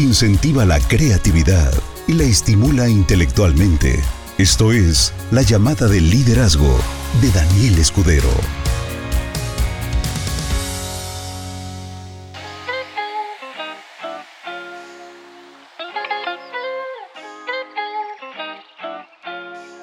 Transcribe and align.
incentiva 0.00 0.64
la 0.64 0.80
creatividad 0.80 1.72
y 2.06 2.14
la 2.14 2.24
estimula 2.24 2.88
intelectualmente. 2.88 4.00
Esto 4.38 4.72
es 4.72 5.12
La 5.30 5.42
llamada 5.42 5.86
del 5.88 6.08
liderazgo 6.10 6.74
de 7.20 7.30
Daniel 7.30 7.78
Escudero. 7.78 8.30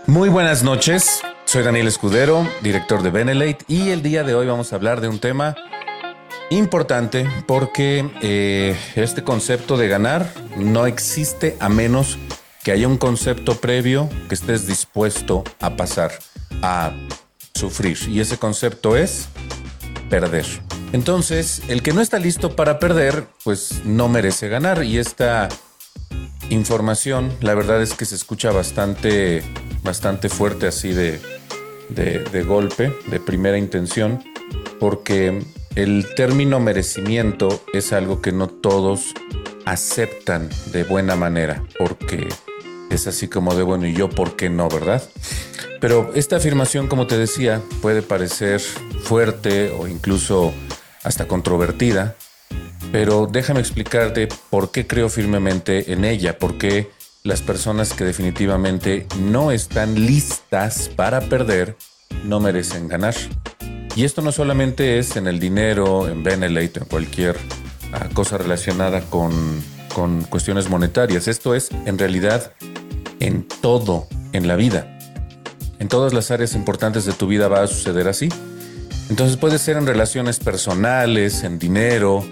Muy 0.07 0.29
buenas 0.29 0.63
noches, 0.63 1.21
soy 1.45 1.63
Daniel 1.63 1.88
Escudero, 1.88 2.47
director 2.63 3.04
de 3.04 3.11
Benelate, 3.11 3.65
y 3.68 3.89
el 3.89 4.02
día 4.02 4.23
de 4.23 4.34
hoy 4.34 4.47
vamos 4.47 4.73
a 4.73 4.77
hablar 4.77 4.99
de 4.99 5.09
un 5.09 5.20
tema 5.20 5.55
importante 6.50 7.29
porque 7.45 8.09
eh, 8.21 8.77
este 8.95 9.23
concepto 9.23 9.77
de 9.77 9.88
ganar 9.88 10.31
no 10.55 10.85
existe 10.85 11.58
a 11.59 11.70
menos 11.70 12.17
que 12.63 12.71
haya 12.71 12.88
un 12.88 12.98
concepto 12.98 13.55
previo 13.55 14.09
que 14.27 14.35
estés 14.35 14.68
dispuesto 14.68 15.44
a 15.59 15.76
pasar, 15.76 16.12
a 16.62 16.91
sufrir. 17.54 17.98
Y 18.09 18.20
ese 18.20 18.38
concepto 18.38 18.98
es 18.98 19.27
perder. 20.09 20.45
Entonces, 20.94 21.62
el 21.68 21.81
que 21.81 21.94
no 21.94 22.02
está 22.02 22.20
listo 22.20 22.55
para 22.55 22.79
perder, 22.79 23.26
pues 23.43 23.85
no 23.85 24.07
merece 24.07 24.48
ganar. 24.48 24.84
Y 24.84 24.98
esta 24.98 25.49
información, 26.49 27.34
la 27.41 27.55
verdad 27.55 27.82
es 27.82 27.93
que 27.93 28.05
se 28.05 28.16
escucha 28.16 28.52
bastante, 28.52 29.43
bastante 29.84 30.29
fuerte 30.29 30.68
así 30.68 30.91
de, 30.91 31.20
de 31.90 32.43
golpe, 32.43 32.93
de 33.07 33.20
primera 33.20 33.57
intención, 33.57 34.23
porque 34.79 35.41
el 35.76 36.05
término 36.16 36.59
merecimiento 36.59 37.63
es 37.73 37.94
algo 37.94 38.21
que 38.21 38.31
no 38.31 38.48
todos 38.48 39.13
aceptan 39.66 40.49
de 40.71 40.84
buena 40.84 41.16
manera, 41.16 41.63
porque 41.77 42.27
es 42.90 43.07
así 43.07 43.27
como 43.27 43.55
de 43.55 43.63
bueno, 43.63 43.85
y 43.85 43.93
yo, 43.93 44.10
¿por 44.10 44.35
qué 44.35 44.49
no, 44.49 44.70
verdad? 44.70 45.04
Pero 45.79 46.12
esta 46.15 46.38
afirmación, 46.38 46.88
como 46.88 47.05
te 47.05 47.18
decía, 47.18 47.62
puede 47.82 48.01
parecer 48.01 48.60
fuerte 48.60 49.71
o 49.71 49.88
incluso 49.88 50.54
hasta 51.04 51.27
controvertida, 51.27 52.15
pero 52.91 53.27
déjame 53.32 53.60
explicarte 53.60 54.27
por 54.49 54.71
qué 54.71 54.88
creo 54.88 55.10
firmemente 55.10 55.91
en 55.91 56.05
ella, 56.05 56.38
por 56.40 56.57
qué 56.57 56.90
las 57.23 57.41
personas 57.41 57.93
que 57.93 58.05
definitivamente 58.05 59.05
no 59.20 59.51
están 59.51 59.95
listas 59.95 60.90
para 60.95 61.21
perder 61.21 61.76
no 62.23 62.40
merecen 62.40 62.88
ganar. 62.88 63.15
Y 63.98 64.03
esto 64.03 64.22
no 64.22 64.31
solamente 64.31 65.00
es 65.00 65.16
en 65.16 65.25
el 65.25 65.40
dinero, 65.40 66.07
en 66.07 66.22
Benelete, 66.22 66.81
en 66.81 66.85
cualquier 66.85 67.35
ah, 67.91 68.07
cosa 68.13 68.38
relacionada 68.38 69.01
con, 69.01 69.34
con 69.95 70.22
cuestiones 70.25 70.69
monetarias. 70.69 71.28
Esto 71.28 71.56
es 71.56 71.69
en 71.88 71.97
realidad 71.97 72.53
en 73.19 73.47
todo 73.59 74.07
en 74.34 74.47
la 74.47 74.56
vida. 74.56 75.00
En 75.79 75.88
todas 75.88 76.13
las 76.13 76.29
áreas 76.29 76.53
importantes 76.53 77.06
de 77.06 77.13
tu 77.13 77.25
vida 77.25 77.47
va 77.47 77.63
a 77.63 77.67
suceder 77.67 78.07
así. 78.07 78.29
Entonces 79.09 79.35
puede 79.35 79.57
ser 79.57 79.78
en 79.78 79.88
relaciones 79.88 80.38
personales, 80.38 81.44
en 81.44 81.57
dinero, 81.57 82.23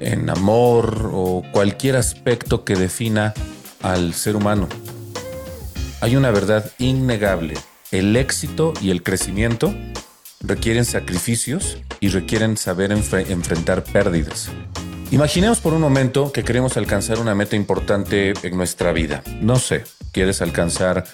en 0.00 0.28
amor 0.28 1.08
o 1.14 1.44
cualquier 1.52 1.94
aspecto 1.94 2.64
que 2.64 2.74
defina 2.74 3.32
al 3.80 4.12
ser 4.14 4.34
humano. 4.34 4.68
Hay 6.00 6.16
una 6.16 6.32
verdad 6.32 6.68
innegable. 6.78 7.54
El 7.92 8.16
éxito 8.16 8.72
y 8.82 8.90
el 8.90 9.04
crecimiento 9.04 9.72
requieren 10.42 10.84
sacrificios 10.84 11.78
y 12.00 12.08
requieren 12.08 12.56
saber 12.56 12.92
enfrentar 12.92 13.84
pérdidas. 13.84 14.50
Imaginemos 15.10 15.60
por 15.60 15.74
un 15.74 15.80
momento 15.82 16.32
que 16.32 16.42
queremos 16.42 16.76
alcanzar 16.76 17.18
una 17.18 17.34
meta 17.34 17.54
importante 17.54 18.32
en 18.42 18.56
nuestra 18.56 18.92
vida. 18.92 19.22
No 19.42 19.58
sé, 19.58 19.84
quieres 20.10 20.40
alcanzar 20.40 21.04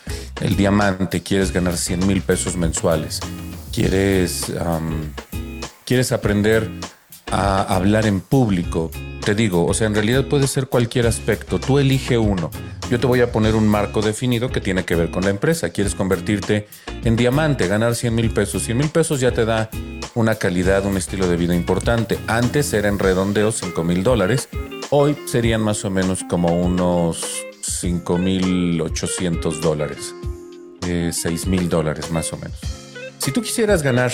el 0.40 0.56
diamante, 0.56 1.22
quieres 1.22 1.52
ganar 1.52 1.76
100 1.76 2.06
mil 2.06 2.22
pesos 2.22 2.56
mensuales, 2.56 3.18
quieres, 3.72 4.52
quieres 5.84 6.12
aprender 6.12 6.70
a 7.30 7.62
hablar 7.74 8.06
en 8.06 8.20
público. 8.20 8.90
Te 9.28 9.34
digo, 9.34 9.66
o 9.66 9.74
sea, 9.74 9.86
en 9.86 9.94
realidad 9.94 10.24
puede 10.24 10.46
ser 10.46 10.68
cualquier 10.68 11.06
aspecto. 11.06 11.60
Tú 11.60 11.78
elige 11.78 12.16
uno. 12.16 12.50
Yo 12.90 12.98
te 12.98 13.06
voy 13.06 13.20
a 13.20 13.30
poner 13.30 13.56
un 13.56 13.68
marco 13.68 14.00
definido 14.00 14.48
que 14.48 14.62
tiene 14.62 14.86
que 14.86 14.94
ver 14.94 15.10
con 15.10 15.22
la 15.22 15.28
empresa. 15.28 15.68
Quieres 15.68 15.94
convertirte 15.94 16.66
en 17.04 17.14
diamante, 17.14 17.68
ganar 17.68 17.94
100 17.94 18.14
mil 18.14 18.30
pesos. 18.30 18.62
100 18.62 18.78
mil 18.78 18.88
pesos 18.88 19.20
ya 19.20 19.30
te 19.32 19.44
da 19.44 19.68
una 20.14 20.36
calidad, 20.36 20.86
un 20.86 20.96
estilo 20.96 21.28
de 21.28 21.36
vida 21.36 21.54
importante. 21.54 22.18
Antes 22.26 22.72
era 22.72 22.88
en 22.88 22.98
redondeo 22.98 23.52
5 23.52 23.84
mil 23.84 24.02
dólares. 24.02 24.48
Hoy 24.88 25.14
serían 25.26 25.60
más 25.60 25.84
o 25.84 25.90
menos 25.90 26.24
como 26.24 26.58
unos 26.58 27.44
5 27.60 28.16
mil 28.16 28.80
800 28.80 29.60
dólares. 29.60 30.14
6 30.80 31.26
eh, 31.26 31.48
mil 31.50 31.68
dólares 31.68 32.10
más 32.10 32.32
o 32.32 32.38
menos. 32.38 32.58
Si 33.18 33.30
tú 33.30 33.42
quisieras 33.42 33.82
ganar 33.82 34.10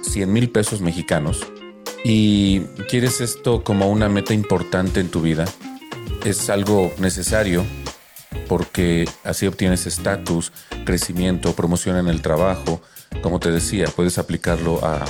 100 0.00 0.32
mil 0.32 0.48
pesos 0.48 0.80
mexicanos 0.80 1.46
y 2.04 2.60
quieres 2.88 3.20
esto 3.20 3.62
como 3.62 3.88
una 3.90 4.08
meta 4.08 4.34
importante 4.34 5.00
en 5.00 5.08
tu 5.08 5.20
vida, 5.20 5.44
es 6.24 6.50
algo 6.50 6.92
necesario 6.98 7.64
porque 8.48 9.08
así 9.24 9.46
obtienes 9.46 9.86
estatus, 9.86 10.52
crecimiento, 10.84 11.54
promoción 11.54 11.96
en 11.96 12.08
el 12.08 12.22
trabajo. 12.22 12.82
Como 13.22 13.40
te 13.40 13.50
decía, 13.50 13.86
puedes 13.94 14.18
aplicarlo 14.18 14.84
a, 14.84 15.04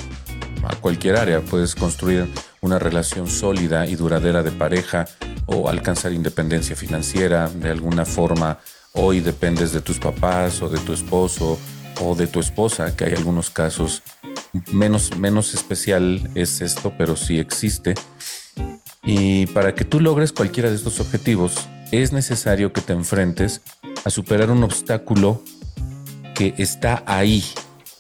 cualquier 0.81 1.17
área, 1.17 1.41
puedes 1.41 1.75
construir 1.75 2.29
una 2.61 2.79
relación 2.79 3.29
sólida 3.29 3.87
y 3.87 3.97
duradera 3.97 4.45
de 4.45 4.53
pareja 4.53 5.07
o 5.47 5.69
alcanzar 5.69 6.13
independencia 6.13 6.77
financiera 6.77 7.49
de 7.49 7.71
alguna 7.71 8.05
forma. 8.05 8.61
Hoy 8.93 9.21
dependes 9.21 9.73
de 9.73 9.81
tus 9.81 9.99
papás 9.99 10.63
o 10.63 10.69
de 10.69 10.79
tu 10.79 10.93
esposo 10.93 11.59
o 12.01 12.15
de 12.15 12.29
tu 12.29 12.39
esposa, 12.39 12.95
que 12.97 13.07
hay 13.07 13.15
algunos 13.15 13.51
casos 13.51 14.03
menos, 14.73 15.17
menos 15.17 15.55
especial 15.55 16.31
es 16.35 16.61
esto, 16.61 16.93
pero 16.97 17.17
sí 17.17 17.39
existe. 17.39 17.95
Y 19.03 19.47
para 19.47 19.75
que 19.75 19.85
tú 19.85 20.01
logres 20.01 20.33
cualquiera 20.33 20.71
de 20.71 20.77
estos 20.77 21.01
objetivos, 21.01 21.55
es 21.91 22.13
necesario 22.13 22.73
que 22.73 22.81
te 22.81 22.93
enfrentes 22.93 23.61
a 24.05 24.11
superar 24.11 24.51
un 24.51 24.63
obstáculo 24.63 25.43
que 26.35 26.55
está 26.59 27.03
ahí. 27.07 27.45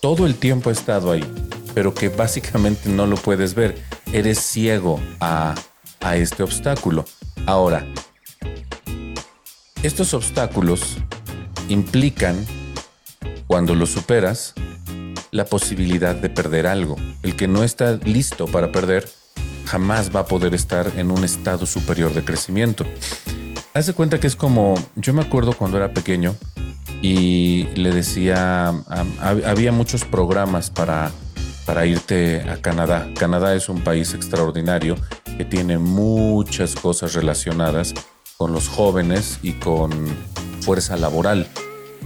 Todo 0.00 0.26
el 0.26 0.34
tiempo 0.34 0.70
ha 0.70 0.72
estado 0.72 1.12
ahí, 1.12 1.24
pero 1.74 1.94
que 1.94 2.08
básicamente 2.08 2.88
no 2.88 3.06
lo 3.06 3.16
puedes 3.16 3.54
ver. 3.54 3.82
Eres 4.12 4.38
ciego 4.38 5.00
a, 5.20 5.54
a 6.00 6.16
este 6.16 6.42
obstáculo. 6.42 7.04
Ahora, 7.46 7.86
estos 9.82 10.14
obstáculos 10.14 10.96
implican, 11.68 12.46
cuando 13.46 13.74
los 13.74 13.90
superas, 13.90 14.54
la 15.32 15.46
posibilidad 15.46 16.14
de 16.14 16.28
perder 16.28 16.66
algo. 16.66 16.96
El 17.22 17.34
que 17.34 17.48
no 17.48 17.64
está 17.64 17.94
listo 18.04 18.46
para 18.46 18.70
perder 18.70 19.08
jamás 19.64 20.14
va 20.14 20.20
a 20.20 20.26
poder 20.26 20.54
estar 20.54 20.92
en 20.96 21.10
un 21.10 21.24
estado 21.24 21.64
superior 21.66 22.12
de 22.12 22.22
crecimiento. 22.22 22.84
Haz 23.74 23.86
de 23.86 23.94
cuenta 23.94 24.20
que 24.20 24.26
es 24.26 24.36
como, 24.36 24.74
yo 24.94 25.14
me 25.14 25.22
acuerdo 25.22 25.54
cuando 25.54 25.78
era 25.78 25.94
pequeño 25.94 26.36
y 27.00 27.64
le 27.74 27.90
decía, 27.90 28.74
había 29.20 29.72
muchos 29.72 30.04
programas 30.04 30.70
para, 30.70 31.10
para 31.64 31.86
irte 31.86 32.42
a 32.42 32.58
Canadá. 32.58 33.08
Canadá 33.18 33.54
es 33.54 33.70
un 33.70 33.82
país 33.82 34.12
extraordinario 34.12 34.96
que 35.38 35.46
tiene 35.46 35.78
muchas 35.78 36.74
cosas 36.74 37.14
relacionadas 37.14 37.94
con 38.36 38.52
los 38.52 38.68
jóvenes 38.68 39.38
y 39.42 39.54
con 39.54 39.90
fuerza 40.60 40.98
laboral. 40.98 41.48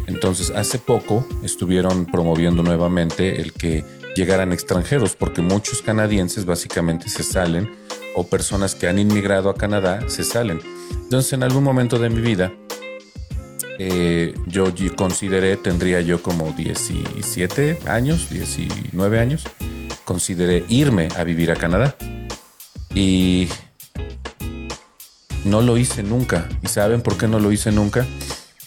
Entonces, 0.06 0.50
hace 0.50 0.78
poco 0.78 1.26
estuvieron 1.42 2.06
promoviendo 2.06 2.62
nuevamente 2.62 3.40
el 3.40 3.52
que 3.52 3.84
llegaran 4.14 4.52
extranjeros, 4.52 5.16
porque 5.16 5.42
muchos 5.42 5.82
canadienses 5.82 6.44
básicamente 6.44 7.08
se 7.08 7.22
salen 7.22 7.70
o 8.14 8.26
personas 8.26 8.74
que 8.74 8.88
han 8.88 8.98
inmigrado 8.98 9.50
a 9.50 9.54
Canadá 9.54 10.08
se 10.08 10.24
salen. 10.24 10.60
Entonces, 10.90 11.32
en 11.32 11.42
algún 11.42 11.64
momento 11.64 11.98
de 11.98 12.08
mi 12.08 12.20
vida, 12.20 12.52
eh, 13.78 14.34
yo 14.46 14.72
consideré, 14.96 15.56
tendría 15.56 16.00
yo 16.00 16.22
como 16.22 16.52
17 16.52 17.80
años, 17.86 18.30
19 18.30 19.18
años, 19.18 19.44
consideré 20.04 20.64
irme 20.68 21.08
a 21.16 21.24
vivir 21.24 21.50
a 21.50 21.56
Canadá. 21.56 21.96
Y 22.94 23.48
no 25.44 25.60
lo 25.60 25.76
hice 25.76 26.02
nunca. 26.02 26.48
¿Y 26.62 26.68
saben 26.68 27.02
por 27.02 27.18
qué 27.18 27.28
no 27.28 27.38
lo 27.38 27.52
hice 27.52 27.70
nunca? 27.70 28.06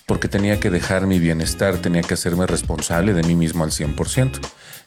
Porque 0.10 0.28
tenía 0.28 0.60
que 0.60 0.72
dejar 0.72 1.06
mi 1.06 1.20
bienestar, 1.20 1.78
tenía 1.78 2.02
que 2.02 2.16
hacerme 2.16 2.48
responsable 2.48 3.14
de 3.14 3.22
mí 3.22 3.36
mismo 3.36 3.64
al 3.64 3.70
100%. 3.70 4.40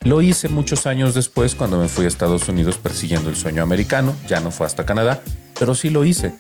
Lo 0.03 0.21
hice 0.21 0.49
muchos 0.49 0.85
años 0.85 1.15
después 1.15 1.55
cuando 1.55 1.79
me 1.79 1.87
fui 1.87 2.07
a 2.07 2.09
Estados 2.09 2.49
Unidos 2.49 2.77
persiguiendo 2.77 3.31
el 3.31 3.37
sueño 3.37 3.63
americano, 3.63 4.17
ya 4.27 4.41
no 4.41 4.51
fue 4.51 4.67
hasta 4.67 4.85
Canadá, 4.85 5.23
pero 5.61 5.77
sí 5.77 5.91
lo 5.91 6.05
hice. 6.05 6.35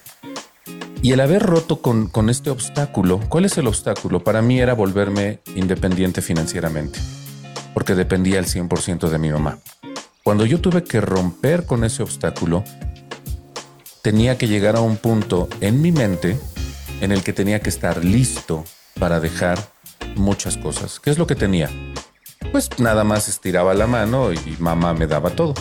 Y 1.00 1.12
el 1.12 1.20
haber 1.20 1.44
roto 1.44 1.80
con, 1.80 2.28
este 2.28 2.50
obstáculo, 2.50 3.20
¿cuál 3.28 3.44
es 3.44 3.56
el 3.56 3.68
obstáculo? 3.68 4.24
Para 4.24 4.42
mí 4.42 4.58
era 4.58 4.74
volverme 4.74 5.38
independiente 5.54 6.20
financieramente, 6.20 6.98
porque 7.74 7.94
dependía 7.94 8.40
al 8.40 8.46
100% 8.46 9.10
de 9.10 9.18
mi 9.18 9.30
mamá. 9.30 9.60
Cuando 10.24 10.44
yo 10.44 10.60
tuve 10.60 10.82
que 10.82 11.00
romper 11.00 11.66
con 11.66 11.84
ese 11.84 12.02
obstáculo, 12.02 12.64
tenía 14.02 14.36
que 14.38 14.48
llegar 14.48 14.74
a 14.74 14.80
un 14.80 14.96
punto 14.96 15.48
en 15.60 15.80
mi 15.80 15.92
mente 15.92 16.36
en 17.02 17.10
el 17.10 17.24
que 17.24 17.32
tenía 17.32 17.60
que 17.60 17.68
estar 17.68 18.04
listo 18.04 18.64
para 18.98 19.18
dejar 19.18 19.58
muchas 20.14 20.56
cosas. 20.56 21.00
¿Qué 21.00 21.10
es 21.10 21.18
lo 21.18 21.26
que 21.26 21.34
tenía? 21.34 21.68
Pues 22.52 22.70
nada 22.78 23.02
más 23.02 23.28
estiraba 23.28 23.74
la 23.74 23.88
mano 23.88 24.32
y 24.32 24.38
mamá 24.60 24.94
me 24.94 25.08
daba 25.08 25.30
todo. 25.30 25.54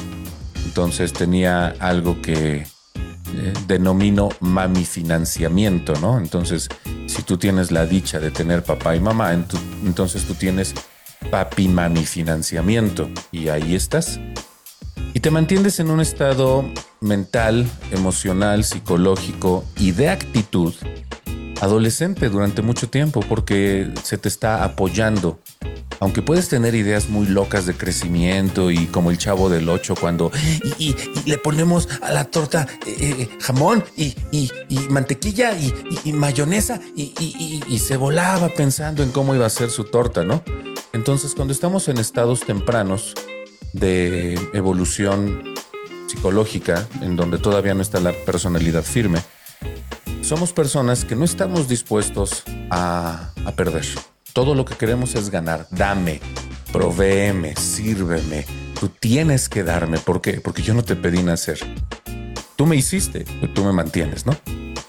Entonces 0.66 1.14
tenía 1.14 1.76
algo 1.80 2.22
que 2.22 2.58
eh, 2.58 3.54
denomino 3.66 4.30
mami 4.40 4.86
financiamiento, 4.86 5.94
¿no? 5.96 6.20
Entonces, 6.20 6.70
si 7.08 7.24
tú 7.24 7.40
tienes 7.40 7.72
la 7.72 7.88
dicha 7.88 8.20
de 8.20 8.30
tener 8.30 8.64
papá 8.64 8.96
y 8.96 9.00
mamá, 9.00 9.34
entonces 9.34 10.26
tú 10.26 10.36
tienes 10.36 10.76
papi 11.32 11.68
mami 11.68 12.06
financiamiento 12.06 13.10
y 13.32 13.50
ahí 13.50 13.74
estás. 13.74 14.20
Y 15.14 15.20
te 15.20 15.30
mantienes 15.30 15.80
en 15.80 15.90
un 15.90 16.00
estado 16.00 16.66
mental, 17.02 17.70
emocional, 17.92 18.64
psicológico 18.64 19.66
y 19.78 19.92
de 19.92 20.10
actitud 20.10 20.74
adolescente 21.62 22.30
durante 22.30 22.62
mucho 22.62 22.90
tiempo 22.90 23.22
porque 23.28 23.92
se 24.04 24.18
te 24.18 24.28
está 24.28 24.64
apoyando. 24.64 25.40
Aunque 26.00 26.24
puedes 26.24 26.50
tener 26.50 26.74
ideas 26.74 27.10
muy 27.10 27.28
locas 27.28 27.68
de 27.68 27.76
crecimiento 27.76 28.72
y 28.72 28.88
como 28.88 29.12
el 29.12 29.20
chavo 29.20 29.50
del 29.50 29.70
8 29.70 29.94
cuando 30.00 30.32
y, 30.80 30.96
le 31.26 31.38
ponemos 31.38 31.88
a 32.02 32.12
la 32.12 32.24
torta 32.26 32.68
eh, 32.88 32.96
eh, 33.00 33.30
jamón 33.40 33.84
y, 33.96 34.16
mantequilla 34.90 35.54
y, 35.56 36.12
mayonesa 36.12 36.80
y 36.96 37.80
se 37.80 37.98
volaba 37.98 38.50
pensando 38.50 39.04
en 39.04 39.12
cómo 39.12 39.36
iba 39.36 39.46
a 39.46 39.50
ser 39.50 39.70
su 39.70 39.84
torta, 39.84 40.24
¿no? 40.24 40.42
Entonces 40.94 41.36
cuando 41.36 41.54
estamos 41.54 41.88
en 41.88 42.00
estados 42.00 42.42
tempranos 42.42 43.14
de 43.74 44.34
evolución 44.54 45.54
psicológica, 46.08 46.88
en 47.02 47.16
donde 47.16 47.38
todavía 47.38 47.74
no 47.74 47.82
está 47.82 48.00
la 48.00 48.14
personalidad 48.26 48.84
firme, 48.84 49.20
somos 50.22 50.54
personas 50.54 51.04
que 51.04 51.16
no 51.16 51.26
estamos 51.26 51.68
dispuestos 51.68 52.44
a, 52.70 53.34
perder. 53.56 53.86
Todo 54.34 54.56
lo 54.56 54.64
que 54.64 54.76
queremos 54.76 55.16
es 55.16 55.30
ganar. 55.30 55.68
Dame, 55.72 56.22
provéeme, 56.72 57.56
sírveme. 57.56 58.46
Tú 58.80 58.88
tienes 58.88 59.50
que 59.50 59.64
darme. 59.64 59.98
¿Por 59.98 60.22
qué? 60.22 60.40
Porque 60.40 60.62
yo 60.62 60.74
no 60.74 60.84
te 60.84 60.96
pedí 60.96 61.22
nacer. 61.22 61.60
Tú 62.56 62.66
me 62.66 62.76
hiciste, 62.76 63.26
tú 63.54 63.66
me 63.66 63.74
mantienes, 63.74 64.26
¿no? 64.26 64.36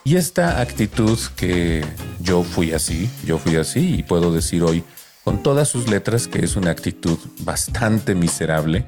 Y 0.05 0.17
esta 0.17 0.61
actitud 0.61 1.19
que 1.37 1.85
yo 2.21 2.43
fui 2.43 2.73
así, 2.73 3.11
yo 3.25 3.39
fui 3.39 3.57
así 3.57 3.97
y 3.97 4.03
puedo 4.03 4.33
decir 4.33 4.63
hoy 4.63 4.85
con 5.25 5.43
todas 5.43 5.69
sus 5.69 5.89
letras 5.89 6.29
que 6.29 6.45
es 6.45 6.57
una 6.57 6.71
actitud 6.71 7.19
bastante 7.41 8.15
miserable. 8.15 8.85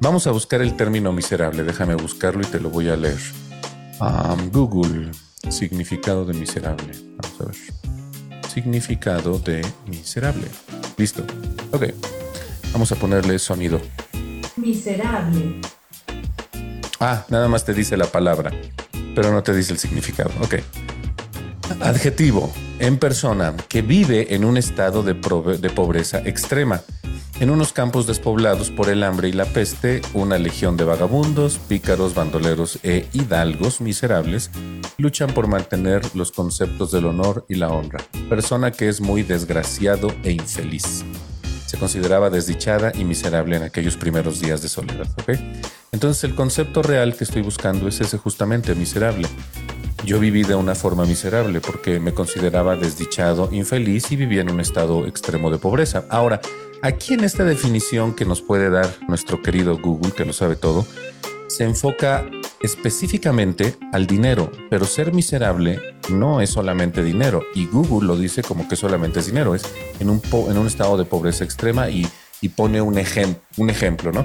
Vamos 0.00 0.26
a 0.26 0.30
buscar 0.30 0.62
el 0.62 0.76
término 0.76 1.12
miserable, 1.12 1.64
déjame 1.64 1.94
buscarlo 1.94 2.42
y 2.42 2.46
te 2.46 2.60
lo 2.60 2.70
voy 2.70 2.88
a 2.88 2.96
leer. 2.96 3.18
Google 4.52 5.10
Significado 5.50 6.24
de 6.24 6.34
miserable. 6.34 6.92
Vamos 7.16 7.40
a 7.40 7.44
ver. 7.44 8.50
Significado 8.52 9.38
de 9.38 9.64
miserable. 9.86 10.46
Listo. 10.96 11.24
Ok. 11.72 11.84
Vamos 12.72 12.92
a 12.92 12.96
ponerle 12.96 13.38
sonido. 13.38 13.80
Miserable. 14.56 15.60
Ah, 17.00 17.24
nada 17.28 17.48
más 17.48 17.64
te 17.64 17.72
dice 17.72 17.96
la 17.96 18.06
palabra, 18.06 18.52
pero 19.14 19.30
no 19.32 19.42
te 19.42 19.54
dice 19.54 19.72
el 19.72 19.78
significado. 19.78 20.30
Ok. 20.42 20.56
Adjetivo. 21.80 22.52
En 22.78 22.98
persona 22.98 23.54
que 23.68 23.82
vive 23.82 24.34
en 24.34 24.44
un 24.44 24.56
estado 24.56 25.02
de, 25.02 25.14
pobreza 25.14 26.18
extrema 26.24 26.80
en 27.40 27.50
unos 27.50 27.72
campos 27.72 28.06
despoblados 28.06 28.70
por 28.70 28.88
el 28.88 29.04
hambre 29.04 29.28
y 29.28 29.32
la 29.32 29.44
peste, 29.44 30.02
una 30.12 30.38
legión 30.38 30.76
de 30.76 30.84
vagabundos, 30.84 31.58
pícaros, 31.58 32.14
bandoleros 32.14 32.80
e 32.82 33.06
hidalgos 33.12 33.80
miserables 33.80 34.50
luchan 34.96 35.32
por 35.32 35.46
mantener 35.46 36.02
los 36.16 36.32
conceptos 36.32 36.90
del 36.90 37.06
honor 37.06 37.44
y 37.48 37.54
la 37.54 37.68
honra. 37.68 38.00
Persona 38.28 38.72
que 38.72 38.88
es 38.88 39.00
muy 39.00 39.22
desgraciado 39.22 40.08
e 40.24 40.32
infeliz. 40.32 41.04
Se 41.66 41.78
consideraba 41.78 42.28
desdichada 42.30 42.92
y 42.92 43.04
miserable 43.04 43.56
en 43.56 43.62
aquellos 43.62 43.96
primeros 43.96 44.40
días 44.40 44.62
de 44.62 44.68
soledad. 44.68 45.06
Entonces 45.92 46.24
el 46.24 46.34
concepto 46.34 46.82
real 46.82 47.14
que 47.14 47.24
estoy 47.24 47.42
buscando 47.42 47.86
es 47.88 48.00
ese 48.00 48.18
justamente, 48.18 48.74
miserable. 48.74 49.28
Yo 50.04 50.18
viví 50.18 50.42
de 50.42 50.54
una 50.54 50.74
forma 50.74 51.04
miserable 51.04 51.60
porque 51.60 52.00
me 52.00 52.14
consideraba 52.14 52.76
desdichado, 52.76 53.48
infeliz 53.52 54.10
y 54.12 54.16
vivía 54.16 54.40
en 54.42 54.50
un 54.50 54.60
estado 54.60 55.06
extremo 55.06 55.50
de 55.50 55.58
pobreza. 55.58 56.04
Ahora, 56.08 56.40
Aquí 56.80 57.14
en 57.14 57.24
esta 57.24 57.42
definición 57.42 58.14
que 58.14 58.24
nos 58.24 58.40
puede 58.40 58.70
dar 58.70 58.88
nuestro 59.08 59.42
querido 59.42 59.76
Google, 59.78 60.12
que 60.12 60.24
lo 60.24 60.32
sabe 60.32 60.54
todo, 60.54 60.86
se 61.48 61.64
enfoca 61.64 62.24
específicamente 62.60 63.74
al 63.92 64.06
dinero, 64.06 64.52
pero 64.70 64.84
ser 64.84 65.12
miserable 65.12 65.80
no 66.08 66.40
es 66.40 66.50
solamente 66.50 67.02
dinero, 67.02 67.42
y 67.52 67.66
Google 67.66 68.06
lo 68.06 68.16
dice 68.16 68.42
como 68.42 68.68
que 68.68 68.76
solamente 68.76 69.18
es 69.18 69.26
dinero, 69.26 69.56
es 69.56 69.64
en 69.98 70.08
un, 70.08 70.22
en 70.48 70.56
un 70.56 70.68
estado 70.68 70.96
de 70.96 71.04
pobreza 71.04 71.42
extrema 71.42 71.90
y, 71.90 72.06
pone 72.54 72.80
un, 72.80 72.96
un 73.56 73.70
ejemplo, 73.70 74.12
¿no? 74.12 74.24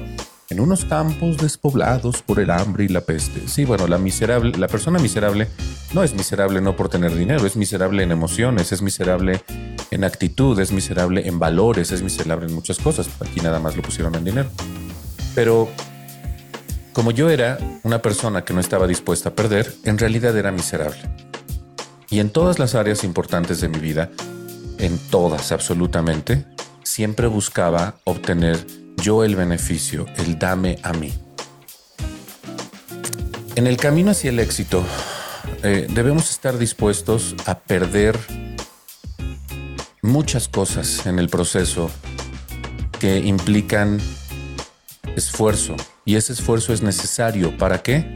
En 0.53 0.59
unos 0.59 0.85
campos 0.85 1.37
despoblados 1.37 2.21
por 2.21 2.39
el 2.39 2.51
hambre 2.51 2.85
y 2.85 2.87
la 2.87 3.01
peste. 3.01 3.47
Sí, 3.47 3.65
bueno, 3.65 3.87
la 3.87 3.97
miserable, 3.97 4.55
la 4.55 4.67
persona 4.67 4.99
miserable 4.99 5.47
no 5.93 6.03
es 6.03 6.13
miserable 6.13 6.61
no 6.61 6.75
por 6.75 6.89
tener 6.89 7.15
dinero, 7.15 7.47
es 7.47 7.55
miserable 7.55 8.03
en 8.03 8.11
emociones, 8.11 8.71
es 8.71 8.83
miserable 8.83 9.41
en 9.89 10.03
actitud, 10.03 10.59
es 10.59 10.71
miserable 10.71 11.27
en 11.27 11.39
valores, 11.39 11.91
es 11.91 12.03
miserable 12.03 12.45
en 12.45 12.53
muchas 12.53 12.77
cosas. 12.77 13.09
Aquí 13.19 13.41
nada 13.41 13.59
más 13.59 13.75
lo 13.75 13.81
pusieron 13.81 14.13
en 14.13 14.25
dinero. 14.25 14.49
Pero 15.33 15.69
como 16.93 17.09
yo 17.09 17.31
era 17.31 17.57
una 17.81 18.03
persona 18.03 18.45
que 18.45 18.53
no 18.53 18.59
estaba 18.59 18.85
dispuesta 18.85 19.29
a 19.29 19.33
perder, 19.33 19.73
en 19.85 19.97
realidad 19.97 20.37
era 20.37 20.51
miserable. 20.51 21.01
Y 22.11 22.19
en 22.19 22.29
todas 22.29 22.59
las 22.59 22.75
áreas 22.75 23.03
importantes 23.03 23.59
de 23.59 23.69
mi 23.69 23.79
vida, 23.79 24.11
en 24.77 24.99
todas 25.09 25.51
absolutamente, 25.51 26.45
siempre 26.83 27.25
buscaba 27.25 27.95
obtener 28.03 28.82
yo 29.03 29.25
el 29.25 29.35
beneficio, 29.35 30.05
el 30.15 30.39
dame 30.39 30.79
a 30.81 30.93
mí. 30.93 31.13
En 33.55 33.67
el 33.67 33.75
camino 33.75 34.11
hacia 34.11 34.29
el 34.29 34.39
éxito, 34.39 34.81
eh, 35.61 35.87
debemos 35.89 36.29
estar 36.29 36.57
dispuestos 36.57 37.35
a 37.45 37.59
perder 37.59 38.17
muchas 40.01 40.47
cosas 40.47 41.05
en 41.05 41.19
el 41.19 41.27
proceso 41.27 41.91
que 43.01 43.17
implican 43.19 43.99
esfuerzo. 45.17 45.75
Y 46.05 46.15
ese 46.15 46.31
esfuerzo 46.31 46.71
es 46.71 46.81
necesario. 46.81 47.57
¿Para 47.57 47.83
qué? 47.83 48.15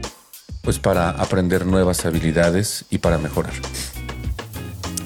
Pues 0.62 0.78
para 0.78 1.10
aprender 1.10 1.66
nuevas 1.66 2.06
habilidades 2.06 2.86
y 2.88 2.96
para 2.96 3.18
mejorar. 3.18 3.52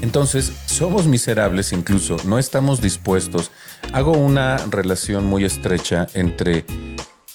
Entonces, 0.00 0.52
somos 0.66 1.06
miserables 1.06 1.72
incluso, 1.72 2.16
no 2.24 2.38
estamos 2.38 2.80
dispuestos. 2.80 3.50
Hago 3.92 4.12
una 4.12 4.56
relación 4.70 5.26
muy 5.26 5.44
estrecha 5.44 6.06
entre 6.14 6.64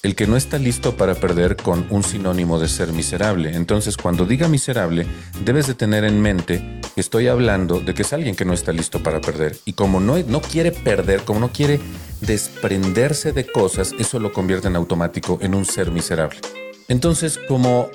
el 0.04 0.16
que 0.16 0.28
no 0.28 0.38
está 0.38 0.58
listo 0.58 0.96
para 0.96 1.16
perder 1.16 1.56
con 1.56 1.86
un 1.90 2.04
sinónimo 2.04 2.60
de 2.60 2.68
ser 2.68 2.94
miserable. 2.94 3.56
Entonces, 3.56 3.98
cuando 3.98 4.26
diga 4.26 4.48
miserable, 4.48 5.06
debes 5.44 5.68
de 5.68 5.74
tener 5.74 6.04
en 6.04 6.22
mente 6.22 6.80
que 6.96 7.02
estoy 7.02 7.28
hablando 7.28 7.80
de 7.80 7.94
que 7.94 8.04
es 8.04 8.14
alguien 8.14 8.36
que 8.36 8.46
no 8.46 8.54
está 8.54 8.72
listo 8.72 9.04
para 9.04 9.22
perder. 9.22 9.58
Y 9.66 9.74
como 9.74 10.00
no, 10.00 10.18
no 10.20 10.42
quiere 10.42 10.72
perder, 10.72 11.24
como 11.24 11.40
no 11.40 11.52
quiere 11.52 11.80
desprenderse 12.22 13.34
de 13.34 13.46
cosas, 13.46 13.94
eso 14.00 14.20
lo 14.20 14.32
convierte 14.32 14.68
en 14.68 14.76
automático 14.76 15.40
en 15.42 15.56
un 15.56 15.66
ser 15.66 15.92
miserable. 15.92 16.40
Entonces, 16.88 17.40
como 17.48 17.90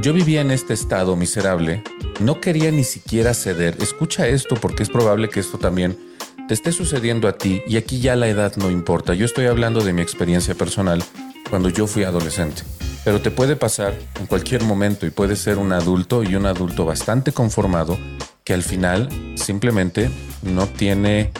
yo 0.00 0.12
vivía 0.12 0.40
en 0.40 0.50
este 0.50 0.72
estado 0.72 1.14
miserable, 1.14 1.82
no 2.20 2.40
quería 2.40 2.70
ni 2.70 2.84
siquiera 2.84 3.34
ceder. 3.34 3.76
Escucha 3.80 4.26
esto 4.28 4.56
porque 4.56 4.82
es 4.82 4.88
probable 4.88 5.28
que 5.28 5.40
esto 5.40 5.58
también 5.58 5.98
te 6.46 6.54
esté 6.54 6.72
sucediendo 6.72 7.26
a 7.28 7.32
ti 7.32 7.62
y 7.66 7.76
aquí 7.76 8.00
ya 8.00 8.16
la 8.16 8.28
edad 8.28 8.54
no 8.56 8.70
importa. 8.70 9.14
Yo 9.14 9.24
estoy 9.24 9.46
hablando 9.46 9.82
de 9.82 9.92
mi 9.92 10.02
experiencia 10.02 10.54
personal 10.54 11.02
cuando 11.48 11.68
yo 11.68 11.86
fui 11.86 12.04
adolescente. 12.04 12.62
Pero 13.04 13.20
te 13.20 13.30
puede 13.30 13.56
pasar 13.56 13.94
en 14.18 14.26
cualquier 14.26 14.62
momento 14.62 15.06
y 15.06 15.10
puede 15.10 15.36
ser 15.36 15.58
un 15.58 15.72
adulto 15.72 16.22
y 16.22 16.36
un 16.36 16.46
adulto 16.46 16.84
bastante 16.84 17.32
conformado 17.32 17.98
que 18.44 18.54
al 18.54 18.62
final 18.62 19.08
simplemente 19.36 20.10
no 20.42 20.66
tiene, 20.66 21.30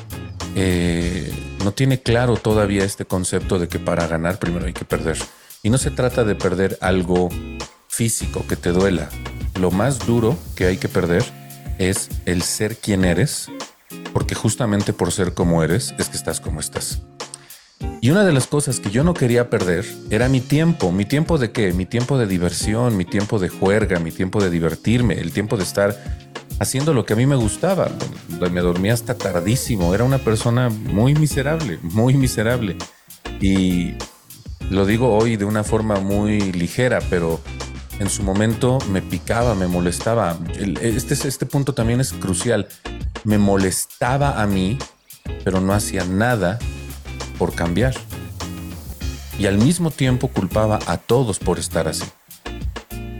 eh, 0.56 1.32
no 1.64 1.72
tiene 1.72 2.00
claro 2.00 2.36
todavía 2.36 2.84
este 2.84 3.04
concepto 3.04 3.58
de 3.58 3.68
que 3.68 3.78
para 3.78 4.06
ganar 4.06 4.38
primero 4.38 4.66
hay 4.66 4.74
que 4.74 4.84
perder. 4.84 5.18
Y 5.62 5.70
no 5.70 5.78
se 5.78 5.90
trata 5.90 6.24
de 6.24 6.34
perder 6.34 6.76
algo 6.82 7.30
físico 7.88 8.44
que 8.46 8.56
te 8.56 8.70
duela. 8.70 9.08
Lo 9.58 9.70
más 9.70 10.06
duro 10.06 10.36
que 10.56 10.66
hay 10.66 10.76
que 10.76 10.88
perder 10.88 11.24
es 11.78 12.10
el 12.26 12.42
ser 12.42 12.76
quien 12.76 13.04
eres, 13.04 13.50
porque 14.14 14.34
justamente 14.34 14.94
por 14.94 15.12
ser 15.12 15.34
como 15.34 15.62
eres 15.62 15.94
es 15.98 16.08
que 16.08 16.16
estás 16.16 16.40
como 16.40 16.60
estás. 16.60 17.02
Y 18.00 18.10
una 18.10 18.24
de 18.24 18.32
las 18.32 18.46
cosas 18.46 18.80
que 18.80 18.90
yo 18.90 19.02
no 19.02 19.12
quería 19.12 19.50
perder 19.50 19.84
era 20.08 20.28
mi 20.28 20.40
tiempo. 20.40 20.92
¿Mi 20.92 21.04
tiempo 21.04 21.36
de 21.36 21.50
qué? 21.50 21.72
Mi 21.72 21.84
tiempo 21.84 22.16
de 22.16 22.26
diversión, 22.26 22.96
mi 22.96 23.04
tiempo 23.04 23.38
de 23.38 23.48
juerga, 23.48 23.98
mi 23.98 24.12
tiempo 24.12 24.42
de 24.42 24.50
divertirme, 24.50 25.14
el 25.20 25.32
tiempo 25.32 25.56
de 25.56 25.64
estar 25.64 25.96
haciendo 26.60 26.94
lo 26.94 27.04
que 27.04 27.14
a 27.14 27.16
mí 27.16 27.26
me 27.26 27.36
gustaba. 27.36 27.90
Me 28.52 28.60
dormía 28.60 28.94
hasta 28.94 29.14
tardísimo. 29.14 29.94
Era 29.94 30.04
una 30.04 30.18
persona 30.18 30.70
muy 30.70 31.14
miserable, 31.14 31.78
muy 31.82 32.14
miserable. 32.14 32.76
Y 33.40 33.94
lo 34.70 34.86
digo 34.86 35.16
hoy 35.16 35.36
de 35.36 35.44
una 35.44 35.64
forma 35.64 35.96
muy 35.96 36.52
ligera, 36.52 37.00
pero 37.10 37.40
en 37.98 38.08
su 38.08 38.22
momento 38.22 38.78
me 38.90 39.02
picaba, 39.02 39.54
me 39.54 39.66
molestaba. 39.66 40.38
Este, 40.80 41.14
este 41.14 41.46
punto 41.46 41.74
también 41.74 42.00
es 42.00 42.12
crucial. 42.12 42.68
Me 43.24 43.38
molestaba 43.38 44.40
a 44.40 44.46
mí, 44.46 44.78
pero 45.42 45.60
no 45.60 45.72
hacía 45.72 46.04
nada 46.04 46.58
por 47.38 47.54
cambiar. 47.54 47.94
Y 49.38 49.46
al 49.46 49.58
mismo 49.58 49.90
tiempo 49.90 50.28
culpaba 50.28 50.78
a 50.86 50.98
todos 50.98 51.38
por 51.38 51.58
estar 51.58 51.88
así. 51.88 52.04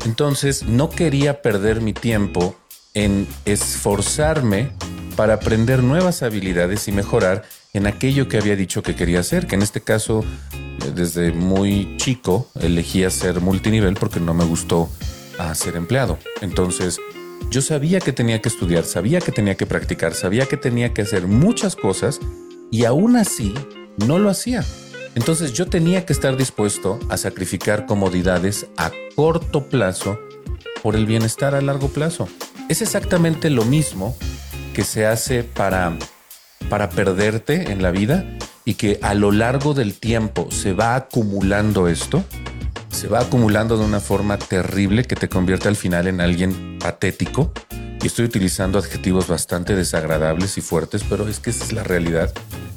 Entonces 0.05 0.65
no 0.65 0.91
quería 0.91 1.43
perder 1.43 1.81
mi 1.81 1.93
tiempo 1.93 2.55
en 2.93 3.27
esforzarme 3.45 4.71
para 5.17 5.35
aprender 5.35 5.83
nuevas 5.83 6.23
habilidades 6.23 6.87
y 6.89 6.93
mejorar 6.93 7.45
en 7.73 7.87
aquello 7.87 8.29
que 8.29 8.39
había 8.39 8.55
dicho 8.55 8.83
que 8.83 8.95
quería 8.95 9.21
hacer, 9.21 9.47
que 9.47 9.55
en 9.57 9.63
este 9.63 9.81
caso 9.81 10.25
desde 10.95 11.33
muy 11.33 11.97
chico 11.97 12.51
elegí 12.61 13.09
ser 13.11 13.41
multinivel 13.41 13.95
porque 13.95 14.21
no 14.21 14.35
me 14.35 14.45
gustó 14.45 14.89
a 15.39 15.55
ser 15.55 15.77
empleado. 15.77 16.19
Entonces, 16.41 17.01
yo 17.51 17.63
sabía 17.63 18.01
que 18.01 18.13
tenía 18.13 18.41
que 18.41 18.49
estudiar, 18.49 18.85
sabía 18.85 19.21
que 19.21 19.33
tenía 19.33 19.57
que 19.57 19.67
practicar, 19.67 20.15
sabía 20.15 20.47
que 20.47 20.57
tenía 20.57 20.93
que 20.93 21.03
hacer 21.03 21.27
muchas 21.27 21.77
cosas 21.77 22.21
y 22.71 22.85
aún 22.85 23.17
así 23.17 23.55
no 23.97 24.19
lo 24.19 24.31
hacía. 24.31 24.65
Entonces 25.15 25.53
yo 25.53 25.67
tenía 25.67 26.05
que 26.05 26.13
estar 26.13 26.37
dispuesto 26.37 26.99
a 27.09 27.17
sacrificar 27.17 27.87
comodidades 27.87 28.67
a 28.77 28.91
corto 29.15 29.69
plazo 29.69 30.19
por 30.83 30.97
el 30.97 31.07
bienestar 31.07 31.55
a 31.55 31.61
largo 31.61 31.89
plazo. 31.89 32.29
Es 32.69 32.83
exactamente 32.83 33.51
lo 33.51 33.65
mismo 33.65 34.17
que 34.73 34.83
se 34.83 35.07
hace 35.07 35.45
para, 35.45 35.97
para 36.69 36.91
perderte 36.91 37.71
en 37.71 37.83
la 37.83 37.93
vida 37.93 38.27
y 38.65 38.75
que 38.75 38.99
a 39.03 39.15
lo 39.15 39.31
largo 39.31 39.75
del 39.75 39.95
tiempo 39.95 40.49
se 40.51 40.73
va 40.73 40.97
acumulando 40.97 41.87
esto, 41.87 42.25
se 42.95 43.09
va 43.09 43.21
acumulando 43.21 43.77
de 43.77 43.85
una 43.85 44.01
forma 44.01 44.39
terrible 44.39 45.05
que 45.05 45.17
te 45.17 45.29
convierte 45.29 45.69
al 45.69 45.77
final 45.77 46.07
en 46.07 46.21
alguien 46.21 46.79
patético. 46.79 47.53
Y 48.03 48.07
estoy 48.07 48.27
utilizando 48.27 48.79
adjetivos 48.79 49.27
bastante 49.27 49.75
desagradables 49.75 50.57
y 50.59 50.61
fuertes, 50.61 51.03
pero 51.09 51.27
es 51.29 51.41
que 51.41 51.51
esa 51.51 51.65
es 51.65 51.73
la 51.73 51.83
realidad. 51.83 52.33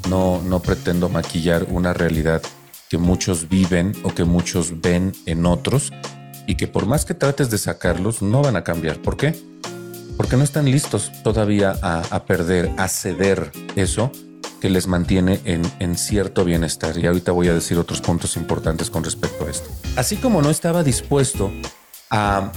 No, 0.09 0.41
no 0.41 0.61
pretendo 0.61 1.09
maquillar 1.09 1.67
una 1.69 1.93
realidad 1.93 2.41
que 2.89 2.97
muchos 2.97 3.47
viven 3.47 3.93
o 4.03 4.13
que 4.13 4.23
muchos 4.23 4.81
ven 4.81 5.13
en 5.25 5.45
otros 5.45 5.91
y 6.47 6.55
que 6.55 6.67
por 6.67 6.85
más 6.85 7.05
que 7.05 7.13
trates 7.13 7.49
de 7.49 7.57
sacarlos, 7.57 8.21
no 8.21 8.41
van 8.41 8.55
a 8.55 8.63
cambiar. 8.63 9.01
¿Por 9.01 9.17
qué? 9.17 9.35
Porque 10.15 10.37
no 10.37 10.43
están 10.43 10.65
listos 10.65 11.11
todavía 11.23 11.75
a, 11.81 12.01
a 12.09 12.25
perder, 12.25 12.71
a 12.77 12.87
ceder 12.87 13.51
eso 13.75 14.11
que 14.59 14.69
les 14.69 14.87
mantiene 14.87 15.39
en, 15.45 15.95
cierto 15.95 16.43
bienestar. 16.43 16.97
Y 16.97 17.05
ahorita 17.05 17.31
voy 17.31 17.47
a 17.47 17.53
decir 17.53 17.77
otros 17.77 18.01
puntos 18.01 18.35
importantes 18.37 18.89
con 18.89 19.03
respecto 19.03 19.45
a 19.45 19.49
esto. 19.49 19.69
Así 19.95 20.17
como 20.17 20.41
no 20.41 20.49
estaba 20.49 20.83
dispuesto 20.83 21.51
a 22.09 22.51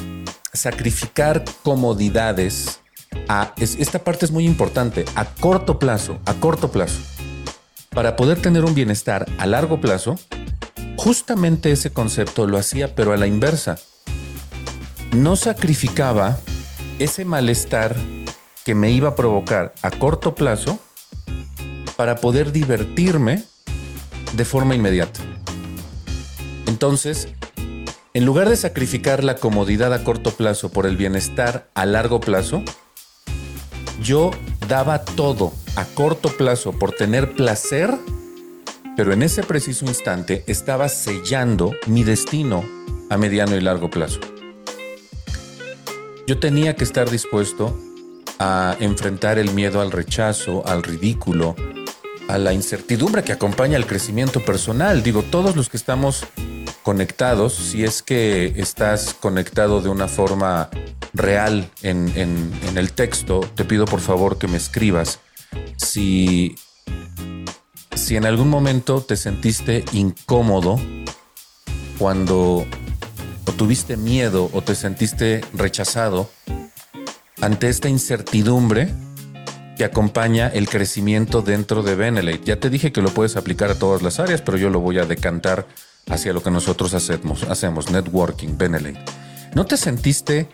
sacrificar 0.52 1.44
comodidades, 1.62 2.80
a, 3.28 3.54
esta 3.58 4.04
parte 4.04 4.24
es 4.24 4.30
muy 4.30 4.46
importante, 4.46 5.04
a 5.14 5.24
corto 5.24 5.78
plazo, 5.78 6.18
a 6.26 6.34
corto 6.34 6.70
plazo, 6.70 7.00
para 7.90 8.16
poder 8.16 8.40
tener 8.40 8.64
un 8.64 8.74
bienestar 8.74 9.26
a 9.38 9.46
largo 9.46 9.80
plazo, 9.80 10.16
justamente 10.96 11.72
ese 11.72 11.92
concepto 11.92 12.46
lo 12.46 12.58
hacía, 12.58 12.94
pero 12.94 13.12
a 13.12 13.16
la 13.16 13.26
inversa. 13.26 13.78
No 15.12 15.34
sacrificaba 15.34 16.38
ese 16.98 17.24
malestar 17.24 17.96
que 18.64 18.74
me 18.74 18.90
iba 18.90 19.10
a 19.10 19.16
provocar 19.16 19.74
a 19.82 19.90
corto 19.90 20.34
plazo 20.34 20.78
para 22.00 22.16
poder 22.16 22.50
divertirme 22.50 23.44
de 24.32 24.44
forma 24.46 24.74
inmediata. 24.74 25.20
Entonces, 26.66 27.28
en 28.14 28.24
lugar 28.24 28.48
de 28.48 28.56
sacrificar 28.56 29.22
la 29.22 29.34
comodidad 29.34 29.92
a 29.92 30.02
corto 30.02 30.30
plazo 30.30 30.70
por 30.70 30.86
el 30.86 30.96
bienestar 30.96 31.68
a 31.74 31.84
largo 31.84 32.18
plazo, 32.18 32.62
yo 34.02 34.30
daba 34.66 35.04
todo 35.04 35.52
a 35.76 35.84
corto 35.84 36.30
plazo 36.30 36.72
por 36.72 36.92
tener 36.92 37.34
placer, 37.34 37.94
pero 38.96 39.12
en 39.12 39.22
ese 39.22 39.42
preciso 39.42 39.84
instante 39.84 40.42
estaba 40.46 40.88
sellando 40.88 41.74
mi 41.86 42.02
destino 42.02 42.64
a 43.10 43.18
mediano 43.18 43.56
y 43.56 43.60
largo 43.60 43.90
plazo. 43.90 44.20
Yo 46.26 46.40
tenía 46.40 46.76
que 46.76 46.84
estar 46.84 47.10
dispuesto 47.10 47.78
a 48.38 48.74
enfrentar 48.80 49.38
el 49.38 49.52
miedo 49.52 49.82
al 49.82 49.92
rechazo, 49.92 50.66
al 50.66 50.82
ridículo, 50.82 51.54
a 52.30 52.38
la 52.38 52.52
incertidumbre 52.52 53.24
que 53.24 53.32
acompaña 53.32 53.76
el 53.76 53.86
crecimiento 53.86 54.44
personal. 54.44 55.02
Digo, 55.02 55.22
todos 55.22 55.56
los 55.56 55.68
que 55.68 55.76
estamos 55.76 56.26
conectados, 56.82 57.54
si 57.54 57.84
es 57.84 58.02
que 58.02 58.54
estás 58.56 59.14
conectado 59.14 59.80
de 59.80 59.88
una 59.88 60.08
forma 60.08 60.70
real 61.12 61.70
en, 61.82 62.12
en, 62.16 62.78
el 62.78 62.92
texto, 62.92 63.40
te 63.54 63.64
pido 63.64 63.84
por 63.84 64.00
favor 64.00 64.38
que 64.38 64.46
me 64.46 64.56
escribas 64.56 65.18
si, 65.76 66.54
si 67.94 68.16
en 68.16 68.24
algún 68.24 68.48
momento 68.48 69.02
te 69.02 69.16
sentiste 69.16 69.84
incómodo 69.92 70.80
cuando 71.98 72.64
o 73.46 73.52
tuviste 73.52 73.96
miedo 73.96 74.48
o 74.52 74.62
te 74.62 74.74
sentiste 74.74 75.44
rechazado 75.52 76.30
ante 77.40 77.68
esta 77.68 77.88
incertidumbre 77.88 78.94
que 79.80 79.86
acompaña 79.86 80.48
el 80.48 80.68
crecimiento 80.68 81.40
dentro 81.40 81.82
de 81.82 81.94
Benelete. 81.94 82.44
Ya 82.44 82.60
te 82.60 82.68
dije 82.68 82.92
que 82.92 83.00
lo 83.00 83.08
puedes 83.08 83.36
aplicar 83.36 83.70
a 83.70 83.74
todas 83.74 84.02
las 84.02 84.20
áreas, 84.20 84.42
pero 84.42 84.58
yo 84.58 84.68
lo 84.68 84.78
voy 84.78 84.98
a 84.98 85.06
decantar 85.06 85.66
hacia 86.10 86.34
lo 86.34 86.42
que 86.42 86.50
nosotros 86.50 86.92
hacemos, 86.92 87.44
hacemos 87.44 87.90
networking, 87.90 88.58
Benelete. 88.58 89.00
¿No 89.54 89.64
te 89.64 89.78
sentiste 89.78 90.50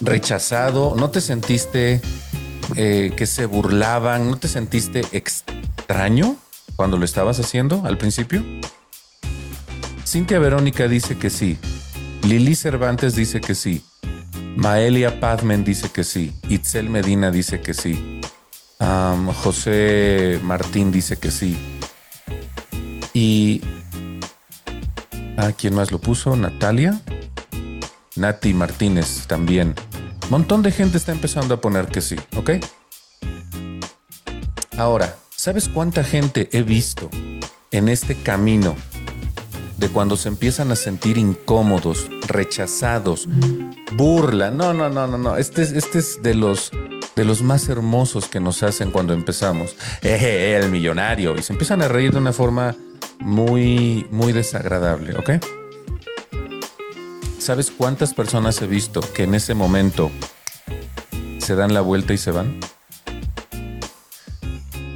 rechazado? 0.00 0.94
¿No 0.96 1.10
te 1.10 1.20
sentiste 1.20 2.00
eh, 2.76 3.12
que 3.14 3.26
se 3.26 3.44
burlaban? 3.44 4.30
¿No 4.30 4.38
te 4.38 4.48
sentiste 4.48 5.02
extraño 5.12 6.36
cuando 6.76 6.96
lo 6.96 7.04
estabas 7.04 7.38
haciendo 7.38 7.82
al 7.84 7.98
principio? 7.98 8.42
Cintia 10.06 10.38
Verónica 10.38 10.88
dice 10.88 11.18
que 11.18 11.28
sí. 11.28 11.58
Lili 12.22 12.54
Cervantes 12.54 13.14
dice 13.14 13.42
que 13.42 13.54
sí. 13.54 13.84
Maelia 14.56 15.20
Padmen 15.20 15.62
dice 15.62 15.90
que 15.90 16.04
sí. 16.04 16.32
Itzel 16.48 16.88
Medina 16.88 17.30
dice 17.30 17.60
que 17.60 17.74
sí. 17.74 18.15
José 19.46 20.40
Martín 20.42 20.90
dice 20.90 21.18
que 21.18 21.30
sí. 21.30 21.56
Y 23.14 23.62
¿a 25.36 25.52
quién 25.52 25.74
más 25.74 25.92
lo 25.92 26.00
puso? 26.00 26.34
Natalia. 26.36 27.00
Nati 28.16 28.54
Martínez 28.54 29.26
también. 29.26 29.74
Montón 30.30 30.62
de 30.62 30.72
gente 30.72 30.96
está 30.98 31.12
empezando 31.12 31.54
a 31.54 31.60
poner 31.60 31.86
que 31.86 32.00
sí, 32.00 32.16
¿ok? 32.36 32.50
Ahora, 34.76 35.16
¿sabes 35.30 35.68
cuánta 35.68 36.02
gente 36.02 36.48
he 36.52 36.62
visto 36.62 37.08
en 37.70 37.88
este 37.88 38.16
camino 38.16 38.74
de 39.78 39.88
cuando 39.88 40.16
se 40.16 40.28
empiezan 40.28 40.72
a 40.72 40.76
sentir 40.76 41.18
incómodos, 41.18 42.08
rechazados, 42.26 43.28
burla? 43.92 44.50
No, 44.50 44.74
no, 44.74 44.88
no, 44.88 45.06
no, 45.06 45.16
no. 45.18 45.36
Este, 45.36 45.62
este 45.62 46.00
es 46.00 46.22
de 46.22 46.34
los 46.34 46.72
de 47.16 47.24
los 47.24 47.42
más 47.42 47.68
hermosos 47.68 48.28
que 48.28 48.40
nos 48.40 48.62
hacen 48.62 48.90
cuando 48.90 49.14
empezamos. 49.14 49.74
Eh, 50.02 50.60
el 50.62 50.70
millonario. 50.70 51.36
Y 51.36 51.42
se 51.42 51.52
empiezan 51.52 51.82
a 51.82 51.88
reír 51.88 52.12
de 52.12 52.18
una 52.18 52.32
forma 52.32 52.76
muy, 53.18 54.06
muy 54.10 54.32
desagradable, 54.32 55.16
¿ok? 55.16 55.30
¿Sabes 57.38 57.70
cuántas 57.70 58.14
personas 58.14 58.60
he 58.62 58.66
visto 58.66 59.00
que 59.00 59.24
en 59.24 59.34
ese 59.34 59.54
momento 59.54 60.10
se 61.38 61.54
dan 61.56 61.74
la 61.74 61.80
vuelta 61.80 62.12
y 62.12 62.18
se 62.18 62.30
van? 62.30 62.58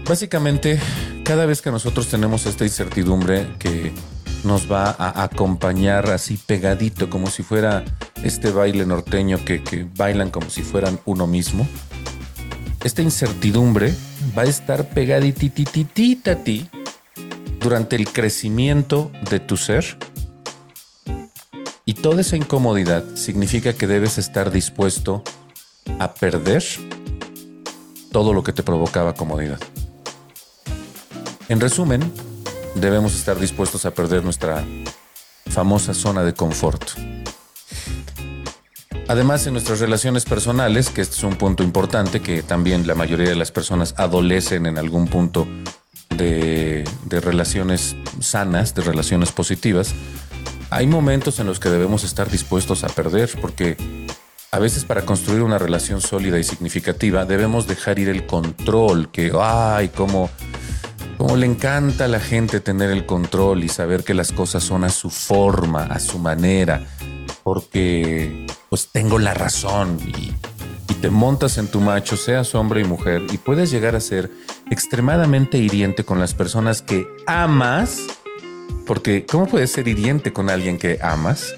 Básicamente, 0.07 0.79
cada 1.25 1.47
vez 1.47 1.63
que 1.63 1.71
nosotros 1.71 2.09
tenemos 2.09 2.47
esta 2.47 2.65
incertidumbre 2.65 3.49
que 3.59 3.93
nos 4.45 4.71
va 4.71 4.95
a 4.99 5.23
acompañar 5.23 6.11
así 6.11 6.37
pegadito, 6.37 7.11
como 7.11 7.29
si 7.29 7.43
fuera 7.43 7.85
este 8.23 8.51
baile 8.51 8.87
norteño 8.87 9.45
que, 9.45 9.63
que 9.63 9.87
bailan 9.97 10.31
como 10.31 10.51
si 10.51 10.63
fueran 10.63 11.01
uno 11.05 11.27
mismo, 11.27 11.67
esta 12.85 13.03
incertidumbre 13.03 13.95
va 14.37 14.43
a 14.43 14.47
estar 14.47 14.89
pegaditititita 14.89 16.33
a 16.33 16.37
ti 16.37 16.69
durante 17.61 17.97
el 17.97 18.11
crecimiento 18.11 19.11
de 19.31 19.41
tu 19.41 19.57
ser. 19.57 19.99
Y 21.85 21.95
toda 21.95 22.21
esa 22.21 22.37
incomodidad 22.37 23.05
significa 23.15 23.73
que 23.75 23.87
debes 23.87 24.17
estar 24.19 24.51
dispuesto 24.51 25.23
a 25.99 26.15
perder 26.15 26.65
todo 28.13 28.33
lo 28.33 28.43
que 28.43 28.53
te 28.53 28.63
provocaba 28.63 29.15
comodidad. 29.15 29.61
En 31.49 31.61
resumen, 31.61 32.01
debemos 32.77 33.15
estar 33.15 33.39
dispuestos 33.39 33.85
a 33.85 33.91
perder 33.91 34.25
nuestra 34.25 34.65
famosa 35.49 35.95
zona 35.95 36.23
de 36.23 36.33
confort. 36.33 36.93
Además, 39.11 39.45
en 39.49 39.55
nuestras 39.55 39.81
relaciones 39.81 40.25
personales, 40.25 40.89
que 40.89 41.01
este 41.01 41.17
es 41.17 41.25
un 41.25 41.35
punto 41.35 41.65
importante, 41.65 42.21
que 42.21 42.45
también 42.45 42.87
la 42.87 42.95
mayoría 42.95 43.29
de 43.29 43.35
las 43.35 43.51
personas 43.51 43.93
adolecen 43.97 44.67
en 44.67 44.79
algún 44.79 45.09
punto 45.09 45.49
de, 46.11 46.85
relaciones 47.09 47.97
sanas, 48.21 48.73
de 48.77 48.83
relaciones 48.83 49.33
positivas, 49.33 49.97
hay 50.71 50.87
momentos 50.87 51.41
en 51.41 51.49
los 51.49 51.59
que 51.59 51.71
debemos 51.71 52.05
estar 52.05 52.31
dispuestos 52.31 52.85
a 52.85 52.87
perder, 52.87 53.29
porque 53.41 53.77
a 54.53 54.61
veces 54.61 54.85
para 54.85 55.03
construir 55.03 55.43
una 55.43 55.59
relación 55.59 56.01
sólida 56.01 56.39
y 56.39 56.45
significativa 56.45 57.25
debemos 57.25 57.67
dejar 57.67 57.99
ir 57.99 58.11
el 58.11 58.27
control, 58.27 59.11
que, 59.11 59.33
ay, 59.37 59.89
cómo, 59.89 60.31
cómo 61.19 61.35
le 61.35 61.47
encanta 61.47 62.05
a 62.05 62.09
la 62.09 62.21
gente 62.21 62.61
tener 62.61 62.93
el 62.93 63.07
control 63.07 63.65
y 63.65 63.71
saber 63.71 64.05
que 64.05 64.15
las 64.15 64.31
cosas 64.31 64.63
son 64.63 64.85
a 64.85 64.89
su 64.89 65.11
forma, 65.11 65.87
a 65.87 65.99
su 65.99 66.21
manera, 66.21 66.87
porque 67.43 68.47
pues 68.71 68.89
tengo 68.91 69.19
la 69.19 69.35
razón 69.35 69.99
y, 70.07 70.33
te 71.01 71.09
montas 71.09 71.57
en 71.57 71.67
tu 71.67 71.81
macho, 71.81 72.15
seas 72.19 72.55
hombre 72.55 72.83
y 72.83 72.85
mujer, 72.85 73.23
y 73.33 73.39
puedes 73.39 73.71
llegar 73.71 73.97
a 73.97 74.01
ser 74.01 74.31
extremadamente 74.71 75.57
hiriente 75.57 76.05
con 76.05 76.21
las 76.21 76.35
personas 76.35 76.83
que 76.83 77.07
amas 77.27 78.03
porque 78.91 79.25
¿cómo 79.25 79.47
puedes 79.47 79.71
ser 79.71 79.87
hiriente 79.87 80.33
con 80.33 80.51
alguien 80.51 80.77
que 80.77 80.99
amas? 81.01 81.55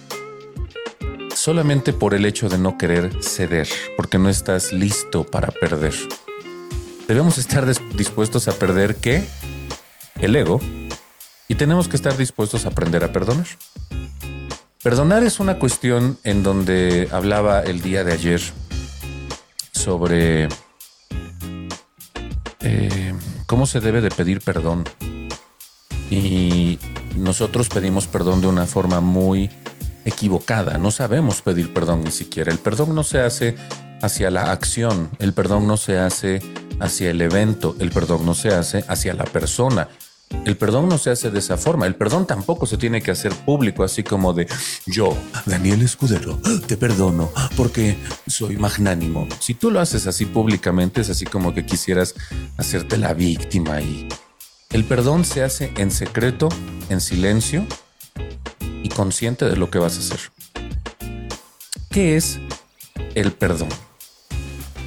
Solamente 1.35 1.95
por 1.95 2.12
el 2.12 2.26
hecho 2.26 2.50
de 2.50 2.59
no 2.59 2.76
querer 2.76 3.23
ceder, 3.23 3.69
porque 3.97 4.19
no 4.19 4.28
estás 4.28 4.73
listo 4.73 5.25
para 5.25 5.49
perder. 5.50 5.95
Debemos 7.09 7.38
estar 7.38 7.66
dispuestos 7.97 8.49
a 8.49 8.52
perder 8.52 8.97
qué? 8.97 9.25
El 10.21 10.37
ego. 10.37 10.61
Y 11.49 11.54
tenemos 11.54 11.88
que 11.88 11.97
estar 11.97 12.16
dispuestos 12.19 12.66
a 12.66 12.69
aprender 12.69 13.02
a 13.02 13.12
perdonar. 13.12 13.47
Perdonar 14.83 15.23
es 15.23 15.39
una 15.39 15.61
cuestión 15.61 16.19
en 16.25 16.43
donde 16.43 17.09
hablaba 17.12 17.61
el 17.61 17.83
día 17.83 18.03
de 18.03 18.15
ayer 18.15 18.41
sobre 19.73 20.49
eh, 22.59 23.15
cómo 23.47 23.67
se 23.67 23.79
debe 23.79 24.01
de 24.01 24.11
pedir 24.11 24.41
perdón. 24.41 24.83
Y 26.11 26.81
nosotros 27.15 27.69
pedimos 27.69 28.09
perdón 28.09 28.41
de 28.41 28.49
una 28.49 28.67
forma 28.67 29.01
muy 29.01 29.51
equivocada. 30.05 30.79
No 30.79 30.91
sabemos 30.91 31.43
pedir 31.43 31.73
perdón 31.73 32.03
ni 32.03 32.11
siquiera. 32.11 32.51
El 32.51 32.59
perdón 32.59 32.93
no 32.93 33.05
se 33.05 33.21
hace 33.21 33.55
hacia 34.03 34.33
la 34.33 34.51
acción, 34.51 35.11
el 35.21 35.33
perdón 35.33 35.69
no 35.69 35.77
se 35.77 36.01
hace 36.01 36.43
hacia 36.81 37.11
el 37.11 37.21
evento, 37.21 37.77
el 37.79 37.93
perdón 37.93 38.27
no 38.27 38.35
se 38.35 38.49
hace 38.49 38.85
hacia 38.89 39.15
la 39.15 39.25
persona. 39.27 39.89
El 40.45 40.57
perdón 40.57 40.89
no 40.89 40.99
se 40.99 41.11
hace 41.11 41.31
de 41.31 41.39
esa 41.39 41.57
forma. 41.57 41.87
El 41.87 41.95
perdón 41.95 42.27
tampoco 42.27 42.67
se 42.67 42.77
tiene 42.77 43.03
que 43.03 43.11
hacer 43.11 43.33
público, 43.33 43.85
así 43.85 44.03
como 44.03 44.33
de 44.33 44.47
yo, 44.87 45.17
Daniel 45.47 45.83
Escudero, 45.83 46.39
te 46.67 46.77
perdono 46.77 47.31
porque 47.57 47.97
soy 48.27 48.57
magnánimo. 48.57 49.29
Si 49.39 49.55
tú 49.55 49.71
lo 49.71 49.81
haces 49.81 50.07
así 50.07 50.27
públicamente, 50.27 51.01
es 51.01 51.11
así 51.11 51.25
como 51.25 51.55
que 51.55 51.65
quisieras 51.65 52.15
hacerte 52.57 52.97
la 52.97 53.15
víctima 53.15 53.81
y 53.81 54.09
el 54.71 54.85
perdón 54.85 55.25
se 55.25 55.43
hace 55.43 55.73
en 55.77 55.91
secreto, 55.91 56.49
en 56.89 57.01
silencio 57.01 57.67
y 58.83 58.89
consciente 58.89 59.45
de 59.45 59.57
lo 59.57 59.71
que 59.71 59.79
vas 59.79 59.97
a 59.97 60.01
hacer. 60.01 60.21
¿Qué 61.91 62.17
es 62.17 62.41
el 63.15 63.33
perdón? 63.33 63.69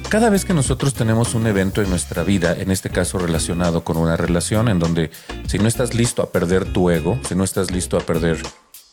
Cada 0.08 0.30
vez 0.30 0.44
que 0.44 0.54
nosotros 0.54 0.94
tenemos 0.94 1.34
un 1.34 1.48
evento 1.48 1.82
en 1.82 1.90
nuestra 1.90 2.22
vida, 2.22 2.54
en 2.56 2.70
este 2.70 2.90
caso 2.90 3.18
relacionado 3.18 3.82
con 3.82 3.96
una 3.96 4.16
relación, 4.16 4.68
en 4.68 4.78
donde 4.78 5.10
si 5.48 5.58
no 5.58 5.66
estás 5.66 5.94
listo 5.94 6.22
a 6.22 6.30
perder 6.30 6.64
tu 6.72 6.90
ego, 6.90 7.18
si 7.28 7.34
no 7.34 7.42
estás 7.42 7.72
listo 7.72 7.96
a 7.96 8.00
perder... 8.00 8.40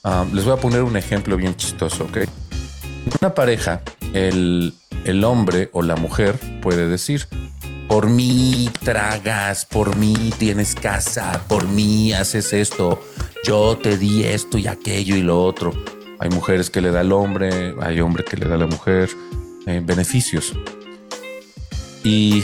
Ah, 0.04 0.26
les 0.34 0.44
voy 0.44 0.54
a 0.54 0.58
poner 0.58 0.82
un 0.82 0.98
ejemplo 0.98 1.38
bien 1.38 1.56
chistoso, 1.56 2.06
¿ok? 2.06 2.18
En 2.18 3.14
una 3.22 3.36
pareja, 3.36 3.84
el, 4.14 4.74
el 5.06 5.24
hombre 5.24 5.70
o 5.72 5.84
la 5.84 5.96
mujer 5.96 6.38
puede 6.62 6.88
decir, 6.88 7.28
por 7.88 8.10
mí 8.10 8.70
tragas, 8.84 9.66
por 9.66 9.96
mí 9.96 10.34
tienes 10.40 10.74
casa, 10.74 11.44
por 11.48 11.68
mí 11.68 12.12
haces 12.12 12.54
esto, 12.54 13.02
yo 13.46 13.78
te 13.78 13.98
di 13.98 14.24
esto 14.24 14.58
y 14.58 14.66
aquello 14.66 15.16
y 15.16 15.22
lo 15.22 15.44
otro. 15.46 15.74
Hay 16.20 16.32
mujeres 16.32 16.72
que 16.72 16.82
le 16.82 16.90
da 16.90 17.02
al 17.02 17.12
hombre, 17.12 17.76
hay 17.82 18.02
hombre 18.02 18.24
que 18.24 18.36
le 18.36 18.48
da 18.48 18.56
a 18.56 18.58
la 18.58 18.68
mujer 18.68 19.10
eh, 19.68 19.80
beneficios. 19.84 20.54
Y 22.04 22.44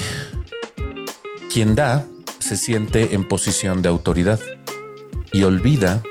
quien 1.52 1.76
da 1.76 2.06
se 2.39 2.56
siente 2.56 3.13
en 3.13 3.28
posición 3.28 3.82
de 3.82 3.89
autoridad 3.89 4.39
y 5.32 5.43
olvida 5.43 6.02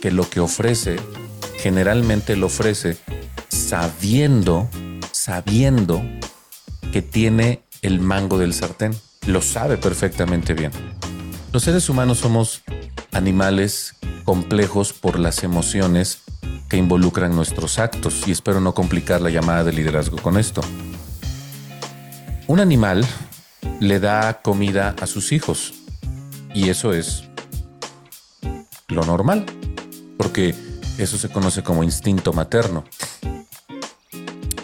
que 0.00 0.10
lo 0.10 0.28
que 0.28 0.40
ofrece 0.40 0.96
generalmente 1.56 2.36
lo 2.36 2.46
ofrece 2.46 2.98
sabiendo, 3.48 4.68
sabiendo 5.12 6.02
que 6.92 7.00
tiene 7.00 7.62
el 7.82 8.00
mango 8.00 8.38
del 8.38 8.52
sartén. 8.52 8.94
Lo 9.26 9.40
sabe 9.40 9.78
perfectamente 9.78 10.52
bien. 10.52 10.72
Los 11.52 11.62
seres 11.62 11.88
humanos 11.88 12.18
somos 12.18 12.62
animales 13.12 13.94
complejos 14.24 14.92
por 14.92 15.18
las 15.18 15.42
emociones 15.42 16.22
que 16.68 16.76
involucran 16.76 17.34
nuestros 17.34 17.78
actos 17.78 18.26
y 18.26 18.32
espero 18.32 18.60
no 18.60 18.74
complicar 18.74 19.20
la 19.20 19.30
llamada 19.30 19.64
de 19.64 19.72
liderazgo 19.72 20.18
con 20.18 20.36
esto. 20.36 20.60
Un 22.46 22.60
animal 22.60 23.04
le 23.80 24.00
da 24.00 24.42
comida 24.42 24.94
a 25.00 25.06
sus 25.06 25.32
hijos 25.32 25.72
y 26.52 26.68
eso 26.68 26.92
es 26.92 27.24
lo 28.88 29.04
normal, 29.04 29.46
porque 30.18 30.54
eso 30.98 31.16
se 31.16 31.30
conoce 31.30 31.62
como 31.62 31.82
instinto 31.82 32.34
materno. 32.34 32.84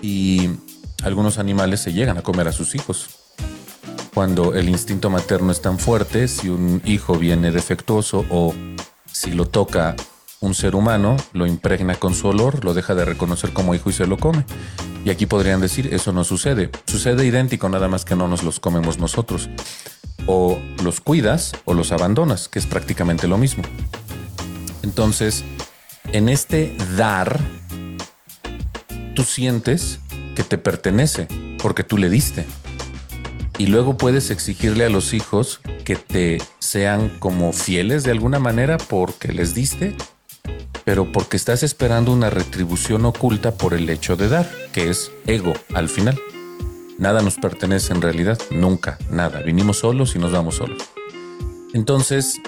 Y 0.03 0.51
algunos 1.03 1.39
animales 1.39 1.81
se 1.81 1.95
llegan 1.95 2.19
a 2.19 2.23
comer 2.23 2.49
a 2.49 2.53
sus 2.53 2.75
hijos. 2.75 3.09
Cuando 4.13 4.55
el 4.55 4.69
instinto 4.69 5.09
materno 5.09 5.51
es 5.51 5.63
tan 5.63 5.79
fuerte, 5.79 6.29
si 6.29 6.51
un 6.51 6.83
hijo 6.85 7.17
viene 7.17 7.51
defectuoso 7.51 8.27
o 8.29 8.55
si 9.11 9.33
lo 9.33 9.47
toca 9.47 9.97
un 10.41 10.55
ser 10.55 10.75
humano, 10.75 11.17
lo 11.33 11.47
impregna 11.47 11.95
con 11.95 12.15
su 12.15 12.29
olor, 12.29 12.63
lo 12.65 12.75
deja 12.75 12.95
de 12.95 13.07
reconocer 13.07 13.53
como 13.53 13.75
hijo 13.75 13.89
y 13.89 13.95
se 13.95 14.07
lo 14.07 14.19
come. 14.19 14.45
Y 15.05 15.11
aquí 15.11 15.27
podrían 15.27 15.61
decir, 15.61 15.93
eso 15.93 16.13
no 16.13 16.25
sucede. 16.25 16.71
Sucede 16.87 17.25
idéntico, 17.25 17.69
nada 17.69 17.89
más 17.89 18.05
que 18.05 18.17
no 18.17 18.29
nos 18.29 18.43
los 18.43 18.61
comemos 18.61 18.99
nosotros. 18.99 19.49
O 20.27 20.59
los 20.85 21.01
cuidas 21.01 21.53
o 21.65 21.75
los 21.75 21.93
abandonas, 21.93 22.49
que 22.49 22.59
es 22.59 22.67
prácticamente 22.67 23.27
lo 23.27 23.39
mismo. 23.39 23.63
Entonces, 24.83 25.45
en 26.13 26.29
este 26.29 26.77
dar, 26.97 27.41
tú 29.15 29.23
sientes 29.23 30.01
que 30.35 30.45
te 30.45 30.59
pertenece 30.59 31.29
porque 31.63 31.85
tú 31.85 31.97
le 31.97 32.11
diste. 32.11 32.45
Y 33.59 33.67
luego 33.67 33.97
puedes 33.97 34.31
exigirle 34.31 34.85
a 34.85 34.91
los 34.91 35.13
hijos 35.13 35.61
que 35.85 35.97
te 35.97 36.39
sean 36.59 37.11
como 37.19 37.53
fieles 37.53 38.05
de 38.05 38.11
alguna 38.11 38.39
manera 38.39 38.79
porque 38.79 39.33
les 39.33 39.55
diste, 39.55 39.95
pero 40.85 41.13
porque 41.13 41.37
estás 41.37 41.63
esperando 41.63 42.13
una 42.13 42.31
retribución 42.31 43.05
oculta 43.05 43.53
por 43.53 43.75
el 43.75 43.89
hecho 43.91 44.17
de 44.17 44.29
dar, 44.29 44.51
que 44.73 44.91
es 44.91 45.13
ego 45.27 45.53
al 45.75 45.89
final. 45.89 46.19
Nada 46.99 47.23
nos 47.23 47.37
pertenece 47.37 47.93
en 47.93 48.03
realidad, 48.03 48.39
nunca, 48.51 48.99
nada. 49.11 49.41
Vinimos 49.41 49.79
solos 49.79 50.15
y 50.17 50.19
nos 50.19 50.33
vamos 50.33 50.57
solos. 50.57 50.83
Entonces, 51.73 52.41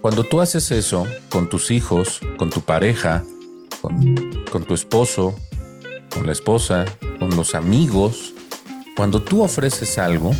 cuando 0.00 0.24
tú 0.24 0.40
haces 0.40 0.70
eso 0.70 1.06
con 1.28 1.48
tus 1.48 1.70
hijos, 1.70 2.20
con 2.38 2.50
tu 2.50 2.60
pareja, 2.62 3.24
con, 3.80 4.64
tu 4.64 4.74
esposo, 4.74 5.34
con 6.14 6.26
la 6.26 6.32
esposa, 6.32 6.84
con 7.18 7.36
los 7.36 7.54
amigos, 7.54 8.32
cuando 8.96 9.22
tú 9.22 9.42
ofreces 9.42 9.98
algo, 9.98 10.32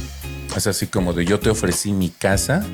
es 0.57 0.67
así 0.67 0.87
como 0.87 1.13
de 1.13 1.25
yo 1.25 1.41
te 1.41 1.51
ofrecí 1.51 1.93
mi 1.93 2.11
casa 2.11 2.65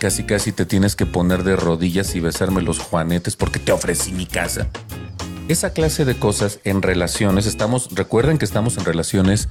casi 0.00 0.24
casi 0.24 0.50
te 0.50 0.64
tienes 0.64 0.96
que 0.96 1.04
poner 1.04 1.44
de 1.44 1.56
rodillas 1.56 2.16
y 2.16 2.20
besarme 2.20 2.62
los 2.62 2.78
juanetes 2.78 3.36
porque 3.36 3.58
te 3.58 3.70
ofrecí 3.70 4.12
mi 4.12 4.24
casa. 4.24 4.66
Esa 5.46 5.74
clase 5.74 6.06
de 6.06 6.16
cosas 6.16 6.58
en 6.64 6.80
relaciones, 6.80 7.46
estamos, 7.46 7.90
recuerden 7.94 8.38
que 8.38 8.46
estamos 8.46 8.78
en 8.78 8.86
relaciones 8.86 9.50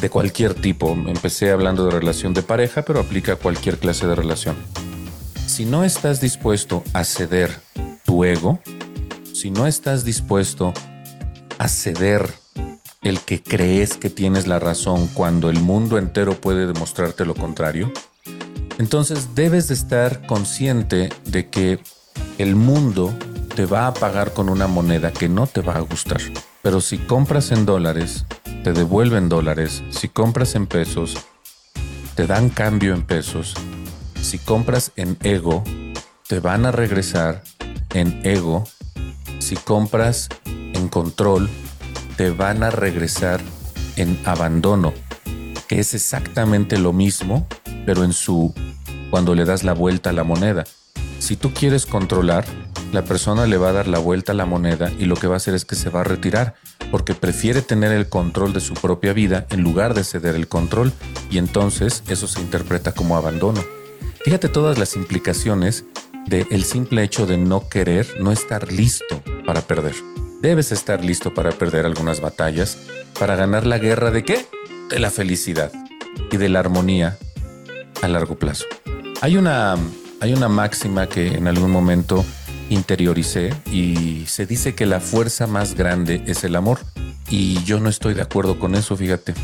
de 0.00 0.10
cualquier 0.10 0.52
tipo. 0.52 0.92
Empecé 0.92 1.50
hablando 1.50 1.86
de 1.86 1.92
relación 1.92 2.34
de 2.34 2.42
pareja, 2.42 2.82
pero 2.82 3.00
aplica 3.00 3.32
a 3.32 3.36
cualquier 3.36 3.78
clase 3.78 4.06
de 4.06 4.14
relación. 4.14 4.54
Si 5.46 5.64
no 5.64 5.82
estás 5.82 6.20
dispuesto 6.20 6.84
a 6.92 7.02
ceder 7.02 7.50
tu 8.04 8.22
ego, 8.24 8.60
si 9.32 9.50
no 9.50 9.66
estás 9.66 10.04
dispuesto 10.04 10.74
a 11.56 11.68
ceder 11.68 12.28
el 13.00 13.20
que 13.20 13.42
crees 13.42 13.96
que 13.96 14.10
tienes 14.10 14.46
la 14.46 14.58
razón 14.58 15.08
cuando 15.14 15.48
el 15.48 15.60
mundo 15.60 15.96
entero 15.96 16.38
puede 16.38 16.66
demostrarte 16.66 17.24
lo 17.24 17.34
contrario, 17.34 17.92
entonces 18.78 19.34
debes 19.34 19.68
de 19.68 19.74
estar 19.74 20.26
consciente 20.26 21.08
de 21.24 21.48
que 21.48 21.80
el 22.38 22.56
mundo 22.56 23.14
te 23.54 23.64
va 23.64 23.86
a 23.86 23.94
pagar 23.94 24.32
con 24.32 24.48
una 24.48 24.66
moneda 24.66 25.12
que 25.12 25.28
no 25.28 25.46
te 25.46 25.62
va 25.62 25.76
a 25.76 25.80
gustar. 25.80 26.20
Pero 26.62 26.80
si 26.80 26.98
compras 26.98 27.52
en 27.52 27.64
dólares, 27.64 28.26
te 28.64 28.72
devuelven 28.72 29.28
dólares. 29.28 29.82
Si 29.90 30.08
compras 30.08 30.54
en 30.54 30.66
pesos, 30.66 31.16
te 32.14 32.26
dan 32.26 32.50
cambio 32.50 32.92
en 32.92 33.02
pesos. 33.02 33.54
Si 34.20 34.38
compras 34.38 34.92
en 34.96 35.16
ego, 35.22 35.64
te 36.26 36.40
van 36.40 36.66
a 36.66 36.72
regresar 36.72 37.42
en 37.94 38.20
ego. 38.24 38.64
Si 39.38 39.54
compras 39.54 40.28
en 40.44 40.88
control, 40.88 41.48
te 42.16 42.30
van 42.30 42.62
a 42.62 42.70
regresar 42.70 43.40
en 43.96 44.18
abandono, 44.24 44.92
que 45.68 45.78
es 45.78 45.94
exactamente 45.94 46.78
lo 46.78 46.92
mismo, 46.92 47.46
pero 47.86 48.04
en 48.04 48.12
su 48.12 48.52
cuando 49.10 49.34
le 49.34 49.44
das 49.44 49.64
la 49.64 49.72
vuelta 49.72 50.10
a 50.10 50.12
la 50.12 50.24
moneda. 50.24 50.64
Si 51.18 51.36
tú 51.36 51.54
quieres 51.54 51.86
controlar, 51.86 52.44
la 52.92 53.02
persona 53.04 53.46
le 53.46 53.56
va 53.56 53.70
a 53.70 53.72
dar 53.72 53.88
la 53.88 53.98
vuelta 53.98 54.32
a 54.32 54.34
la 54.34 54.46
moneda 54.46 54.92
y 54.98 55.06
lo 55.06 55.16
que 55.16 55.26
va 55.26 55.34
a 55.34 55.36
hacer 55.38 55.54
es 55.54 55.64
que 55.64 55.74
se 55.74 55.90
va 55.90 56.00
a 56.00 56.04
retirar 56.04 56.54
porque 56.90 57.14
prefiere 57.14 57.62
tener 57.62 57.92
el 57.92 58.08
control 58.08 58.52
de 58.52 58.60
su 58.60 58.74
propia 58.74 59.12
vida 59.12 59.46
en 59.50 59.62
lugar 59.62 59.94
de 59.94 60.04
ceder 60.04 60.34
el 60.34 60.48
control 60.48 60.92
y 61.30 61.38
entonces 61.38 62.02
eso 62.08 62.26
se 62.26 62.40
interpreta 62.40 62.92
como 62.92 63.16
abandono. 63.16 63.64
Fíjate 64.24 64.48
todas 64.48 64.78
las 64.78 64.96
implicaciones 64.96 65.84
del 66.26 66.64
simple 66.64 67.02
hecho 67.02 67.26
de 67.26 67.38
no 67.38 67.68
querer, 67.68 68.06
no 68.20 68.32
estar 68.32 68.72
listo 68.72 69.22
para 69.46 69.62
perder. 69.62 69.94
Debes 70.42 70.72
estar 70.72 71.04
listo 71.04 71.32
para 71.32 71.50
perder 71.52 71.86
algunas 71.86 72.20
batallas, 72.20 72.78
para 73.18 73.36
ganar 73.36 73.66
la 73.66 73.78
guerra 73.78 74.10
de 74.10 74.24
qué? 74.24 74.46
De 74.90 74.98
la 74.98 75.10
felicidad 75.10 75.72
y 76.30 76.36
de 76.36 76.48
la 76.48 76.60
armonía 76.60 77.18
a 78.02 78.08
largo 78.08 78.36
plazo. 78.36 78.64
Hay 79.20 79.36
una, 79.36 79.76
hay 80.20 80.32
una 80.32 80.48
máxima 80.48 81.08
que 81.08 81.28
en 81.28 81.48
algún 81.48 81.70
momento 81.70 82.24
interioricé 82.68 83.54
y 83.70 84.24
se 84.26 84.46
dice 84.46 84.74
que 84.74 84.86
la 84.86 85.00
fuerza 85.00 85.46
más 85.46 85.74
grande 85.74 86.22
es 86.26 86.44
el 86.44 86.56
amor. 86.56 86.80
Y 87.28 87.62
yo 87.64 87.80
no 87.80 87.88
estoy 87.88 88.14
de 88.14 88.22
acuerdo 88.22 88.58
con 88.58 88.74
eso, 88.74 88.96
fíjate. 88.96 89.34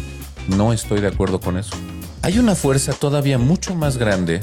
No 0.49 0.73
estoy 0.73 1.01
de 1.01 1.09
acuerdo 1.09 1.41
con 1.41 1.59
eso. 1.59 1.77
Hay 2.23 2.39
una 2.39 2.55
fuerza 2.55 2.93
todavía 2.93 3.39
mucho 3.39 3.75
más 3.75 3.97
grande 3.97 4.41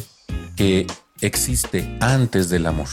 que 0.56 0.88
existe 1.22 1.98
antes 2.02 2.50
del 2.50 2.66
amor. 2.66 2.88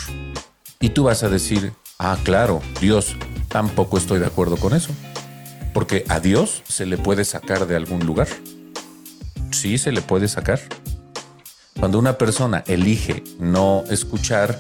Y 0.81 0.91
tú 0.91 1.05
vas 1.05 1.23
a 1.23 1.29
decir, 1.29 1.73
ah, 1.99 2.17
claro, 2.23 2.61
Dios, 2.81 3.17
tampoco 3.49 3.99
estoy 3.99 4.21
de 4.21 4.27
acuerdo 4.27 4.57
con 4.57 4.75
eso. 4.75 4.93
Porque 5.73 6.05
a 6.09 6.21
Dios 6.21 6.63
se 6.69 6.87
le 6.87 6.97
puede 6.97 7.25
sacar 7.25 7.67
de 7.67 7.77
algún 7.77 8.07
lugar. 8.07 8.29
Sí, 9.51 9.79
se 9.79 9.93
le 9.93 10.03
puede 10.03 10.29
sacar. 10.29 10.61
Cuando 11.79 11.99
una 11.99 12.17
persona 12.17 12.65
elige 12.67 13.23
no 13.39 13.85
escuchar 13.91 14.59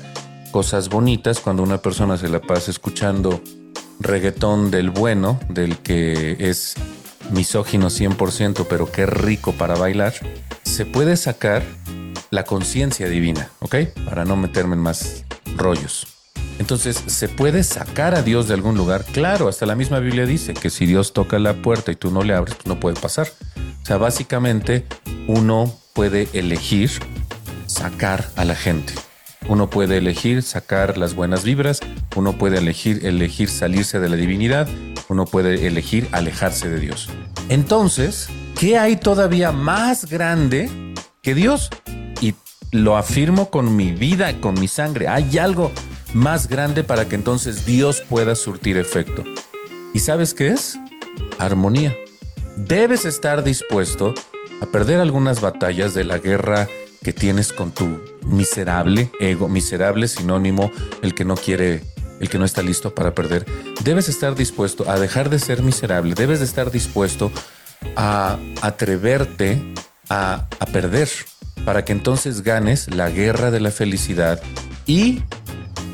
cosas 0.50 0.88
bonitas, 0.88 1.40
cuando 1.40 1.62
una 1.62 1.78
persona 1.78 2.16
se 2.16 2.28
la 2.28 2.40
pasa 2.40 2.70
escuchando 2.70 3.40
reggaetón 4.00 4.70
del 4.70 4.90
bueno, 4.90 5.40
del 5.48 5.78
que 5.78 6.36
es 6.38 6.74
misógino 7.30 7.88
100%, 7.88 8.66
pero 8.68 8.90
qué 8.90 9.06
rico 9.06 9.52
para 9.52 9.74
bailar, 9.76 10.14
se 10.62 10.84
puede 10.84 11.16
sacar 11.16 11.62
la 12.30 12.44
conciencia 12.44 13.08
divina, 13.08 13.50
¿ok? 13.60 13.76
Para 14.04 14.24
no 14.24 14.36
meterme 14.36 14.74
en 14.74 14.82
más 14.82 15.24
rollos. 15.56 16.06
Entonces, 16.58 17.02
¿se 17.06 17.28
puede 17.28 17.62
sacar 17.62 18.14
a 18.14 18.22
Dios 18.22 18.48
de 18.48 18.54
algún 18.54 18.76
lugar? 18.76 19.04
Claro, 19.04 19.48
hasta 19.48 19.66
la 19.66 19.74
misma 19.74 20.00
Biblia 20.00 20.26
dice 20.26 20.54
que 20.54 20.70
si 20.70 20.86
Dios 20.86 21.12
toca 21.12 21.38
la 21.38 21.54
puerta 21.54 21.92
y 21.92 21.96
tú 21.96 22.10
no 22.10 22.22
le 22.22 22.34
abres, 22.34 22.54
pues 22.56 22.66
no 22.66 22.80
puede 22.80 22.98
pasar. 22.98 23.28
O 23.82 23.86
sea, 23.86 23.98
básicamente 23.98 24.86
uno 25.28 25.74
puede 25.96 26.28
elegir 26.34 26.90
sacar 27.66 28.28
a 28.36 28.44
la 28.44 28.54
gente. 28.54 28.92
Uno 29.48 29.70
puede 29.70 29.96
elegir 29.96 30.42
sacar 30.42 30.98
las 30.98 31.14
buenas 31.14 31.42
vibras, 31.42 31.80
uno 32.14 32.36
puede 32.36 32.58
elegir 32.58 33.06
elegir 33.06 33.48
salirse 33.48 33.98
de 33.98 34.10
la 34.10 34.16
divinidad, 34.16 34.68
uno 35.08 35.24
puede 35.24 35.66
elegir 35.66 36.06
alejarse 36.12 36.68
de 36.68 36.80
Dios. 36.80 37.08
Entonces, 37.48 38.28
¿qué 38.60 38.76
hay 38.76 38.96
todavía 38.96 39.52
más 39.52 40.04
grande 40.04 40.68
que 41.22 41.34
Dios? 41.34 41.70
Y 42.20 42.34
lo 42.72 42.98
afirmo 42.98 43.48
con 43.48 43.74
mi 43.74 43.92
vida, 43.92 44.38
con 44.38 44.60
mi 44.60 44.68
sangre. 44.68 45.08
Hay 45.08 45.38
algo 45.38 45.72
más 46.12 46.46
grande 46.46 46.84
para 46.84 47.08
que 47.08 47.14
entonces 47.14 47.64
Dios 47.64 48.02
pueda 48.02 48.34
surtir 48.34 48.76
efecto. 48.76 49.24
¿Y 49.94 50.00
sabes 50.00 50.34
qué 50.34 50.48
es? 50.48 50.78
Armonía. 51.38 51.96
Debes 52.56 53.06
estar 53.06 53.42
dispuesto 53.42 54.12
a 54.60 54.66
perder 54.66 55.00
algunas 55.00 55.40
batallas 55.40 55.94
de 55.94 56.04
la 56.04 56.18
guerra 56.18 56.68
que 57.02 57.12
tienes 57.12 57.52
con 57.52 57.72
tu 57.72 58.00
miserable 58.24 59.10
ego, 59.20 59.48
miserable 59.48 60.08
sinónimo, 60.08 60.70
el 61.02 61.14
que 61.14 61.24
no 61.24 61.36
quiere, 61.36 61.84
el 62.20 62.28
que 62.28 62.38
no 62.38 62.44
está 62.44 62.62
listo 62.62 62.94
para 62.94 63.14
perder. 63.14 63.46
Debes 63.84 64.08
estar 64.08 64.34
dispuesto 64.34 64.90
a 64.90 64.98
dejar 64.98 65.30
de 65.30 65.38
ser 65.38 65.62
miserable, 65.62 66.14
debes 66.14 66.40
de 66.40 66.46
estar 66.46 66.70
dispuesto 66.70 67.30
a 67.94 68.38
atreverte 68.62 69.62
a, 70.08 70.46
a 70.58 70.66
perder 70.66 71.08
para 71.64 71.84
que 71.84 71.92
entonces 71.92 72.42
ganes 72.42 72.92
la 72.94 73.10
guerra 73.10 73.50
de 73.50 73.60
la 73.60 73.70
felicidad 73.70 74.42
y 74.86 75.22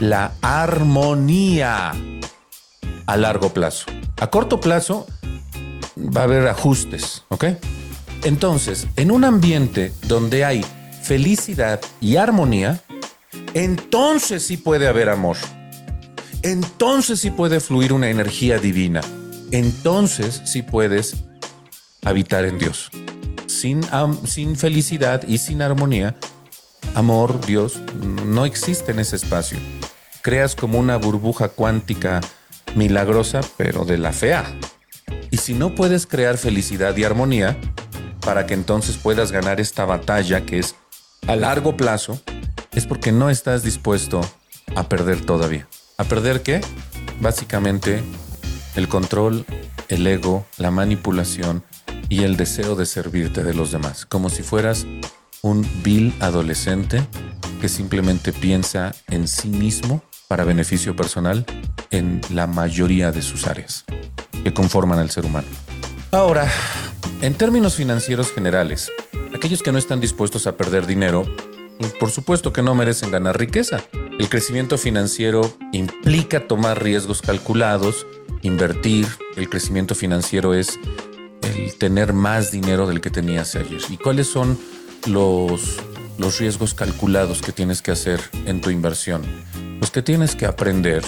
la 0.00 0.32
armonía 0.40 1.92
a 3.06 3.16
largo 3.16 3.52
plazo. 3.52 3.86
A 4.20 4.30
corto 4.30 4.60
plazo 4.60 5.06
va 5.98 6.22
a 6.22 6.24
haber 6.24 6.48
ajustes, 6.48 7.24
¿ok? 7.28 7.44
Entonces, 8.24 8.86
en 8.96 9.10
un 9.10 9.24
ambiente 9.24 9.92
donde 10.06 10.44
hay 10.44 10.64
felicidad 11.02 11.80
y 12.00 12.16
armonía, 12.16 12.80
entonces 13.54 14.44
sí 14.44 14.56
puede 14.56 14.86
haber 14.86 15.08
amor. 15.08 15.36
Entonces 16.42 17.20
sí 17.20 17.30
puede 17.30 17.60
fluir 17.60 17.92
una 17.92 18.10
energía 18.10 18.58
divina. 18.58 19.00
Entonces 19.50 20.40
sí 20.44 20.62
puedes 20.62 21.24
habitar 22.04 22.44
en 22.44 22.58
Dios. 22.58 22.90
Sin, 23.46 23.82
sin 24.24 24.56
felicidad 24.56 25.22
y 25.26 25.38
sin 25.38 25.60
armonía, 25.60 26.16
amor, 26.94 27.44
Dios, 27.44 27.80
no 28.26 28.44
existe 28.44 28.92
en 28.92 29.00
ese 29.00 29.16
espacio. 29.16 29.58
Creas 30.22 30.54
como 30.54 30.78
una 30.78 30.96
burbuja 30.96 31.48
cuántica 31.48 32.20
milagrosa, 32.76 33.40
pero 33.56 33.84
de 33.84 33.98
la 33.98 34.12
fea. 34.12 34.44
Y 35.30 35.38
si 35.38 35.54
no 35.54 35.74
puedes 35.74 36.06
crear 36.06 36.38
felicidad 36.38 36.96
y 36.96 37.04
armonía, 37.04 37.58
para 38.24 38.46
que 38.46 38.54
entonces 38.54 38.96
puedas 38.96 39.32
ganar 39.32 39.60
esta 39.60 39.84
batalla 39.84 40.46
que 40.46 40.58
es 40.58 40.76
a 41.26 41.36
largo 41.36 41.76
plazo, 41.76 42.20
es 42.72 42.86
porque 42.86 43.12
no 43.12 43.30
estás 43.30 43.62
dispuesto 43.62 44.20
a 44.74 44.88
perder 44.88 45.24
todavía. 45.24 45.68
¿A 45.98 46.04
perder 46.04 46.42
qué? 46.42 46.60
Básicamente 47.20 48.02
el 48.74 48.88
control, 48.88 49.44
el 49.88 50.06
ego, 50.06 50.46
la 50.56 50.70
manipulación 50.70 51.64
y 52.08 52.22
el 52.22 52.36
deseo 52.36 52.74
de 52.74 52.86
servirte 52.86 53.42
de 53.42 53.54
los 53.54 53.72
demás, 53.72 54.06
como 54.06 54.30
si 54.30 54.42
fueras 54.42 54.86
un 55.42 55.66
vil 55.82 56.14
adolescente 56.20 57.06
que 57.60 57.68
simplemente 57.68 58.32
piensa 58.32 58.94
en 59.08 59.28
sí 59.28 59.48
mismo 59.48 60.02
para 60.28 60.44
beneficio 60.44 60.96
personal 60.96 61.44
en 61.90 62.20
la 62.30 62.46
mayoría 62.46 63.12
de 63.12 63.22
sus 63.22 63.46
áreas 63.46 63.84
que 64.42 64.54
conforman 64.54 64.98
al 64.98 65.10
ser 65.10 65.26
humano. 65.26 65.46
Ahora, 66.10 66.50
en 67.22 67.34
términos 67.34 67.76
financieros 67.76 68.32
generales, 68.32 68.90
aquellos 69.32 69.62
que 69.62 69.70
no 69.70 69.78
están 69.78 70.00
dispuestos 70.00 70.48
a 70.48 70.56
perder 70.56 70.86
dinero, 70.86 71.24
por 72.00 72.10
supuesto 72.10 72.52
que 72.52 72.62
no 72.62 72.74
merecen 72.74 73.12
ganar 73.12 73.38
riqueza. 73.38 73.84
El 74.18 74.28
crecimiento 74.28 74.76
financiero 74.76 75.56
implica 75.72 76.46
tomar 76.48 76.82
riesgos 76.82 77.22
calculados, 77.22 78.06
invertir. 78.42 79.06
El 79.36 79.48
crecimiento 79.48 79.94
financiero 79.94 80.52
es 80.52 80.78
el 81.42 81.74
tener 81.78 82.12
más 82.12 82.50
dinero 82.50 82.86
del 82.88 83.00
que 83.00 83.10
tenías 83.10 83.54
ayer. 83.54 83.80
¿Y 83.88 83.96
cuáles 83.96 84.26
son 84.26 84.58
los, 85.06 85.76
los 86.18 86.38
riesgos 86.40 86.74
calculados 86.74 87.40
que 87.40 87.52
tienes 87.52 87.82
que 87.82 87.92
hacer 87.92 88.20
en 88.46 88.60
tu 88.60 88.70
inversión? 88.70 89.22
Pues 89.78 89.92
que 89.92 90.02
tienes 90.02 90.34
que 90.34 90.46
aprender, 90.46 91.04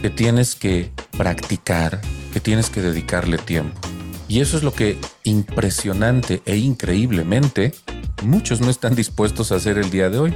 que 0.00 0.10
tienes 0.10 0.56
que 0.56 0.90
practicar, 1.16 2.00
que 2.32 2.40
tienes 2.40 2.70
que 2.70 2.82
dedicarle 2.82 3.38
tiempo. 3.38 3.91
Y 4.32 4.40
eso 4.40 4.56
es 4.56 4.62
lo 4.62 4.72
que 4.72 4.96
impresionante 5.24 6.40
e 6.46 6.56
increíblemente 6.56 7.74
muchos 8.22 8.62
no 8.62 8.70
están 8.70 8.94
dispuestos 8.94 9.52
a 9.52 9.56
hacer 9.56 9.76
el 9.76 9.90
día 9.90 10.08
de 10.08 10.18
hoy. 10.18 10.34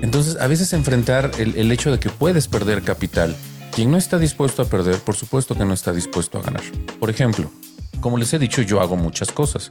Entonces, 0.00 0.36
a 0.40 0.46
veces 0.46 0.72
enfrentar 0.72 1.32
el, 1.38 1.72
hecho 1.72 1.90
de 1.90 1.98
que 1.98 2.08
puedes 2.08 2.46
perder 2.46 2.82
capital. 2.82 3.34
Quien 3.74 3.90
no 3.90 3.96
está 3.96 4.20
dispuesto 4.20 4.62
a 4.62 4.66
perder, 4.66 5.00
por 5.00 5.16
supuesto 5.16 5.56
que 5.56 5.64
no 5.64 5.74
está 5.74 5.92
dispuesto 5.92 6.38
a 6.38 6.42
ganar. 6.42 6.62
Por 7.00 7.10
ejemplo, 7.10 7.50
como 8.00 8.16
les 8.16 8.32
he 8.32 8.38
dicho, 8.38 8.62
yo 8.62 8.80
hago 8.80 8.94
muchas 8.94 9.32
cosas. 9.32 9.70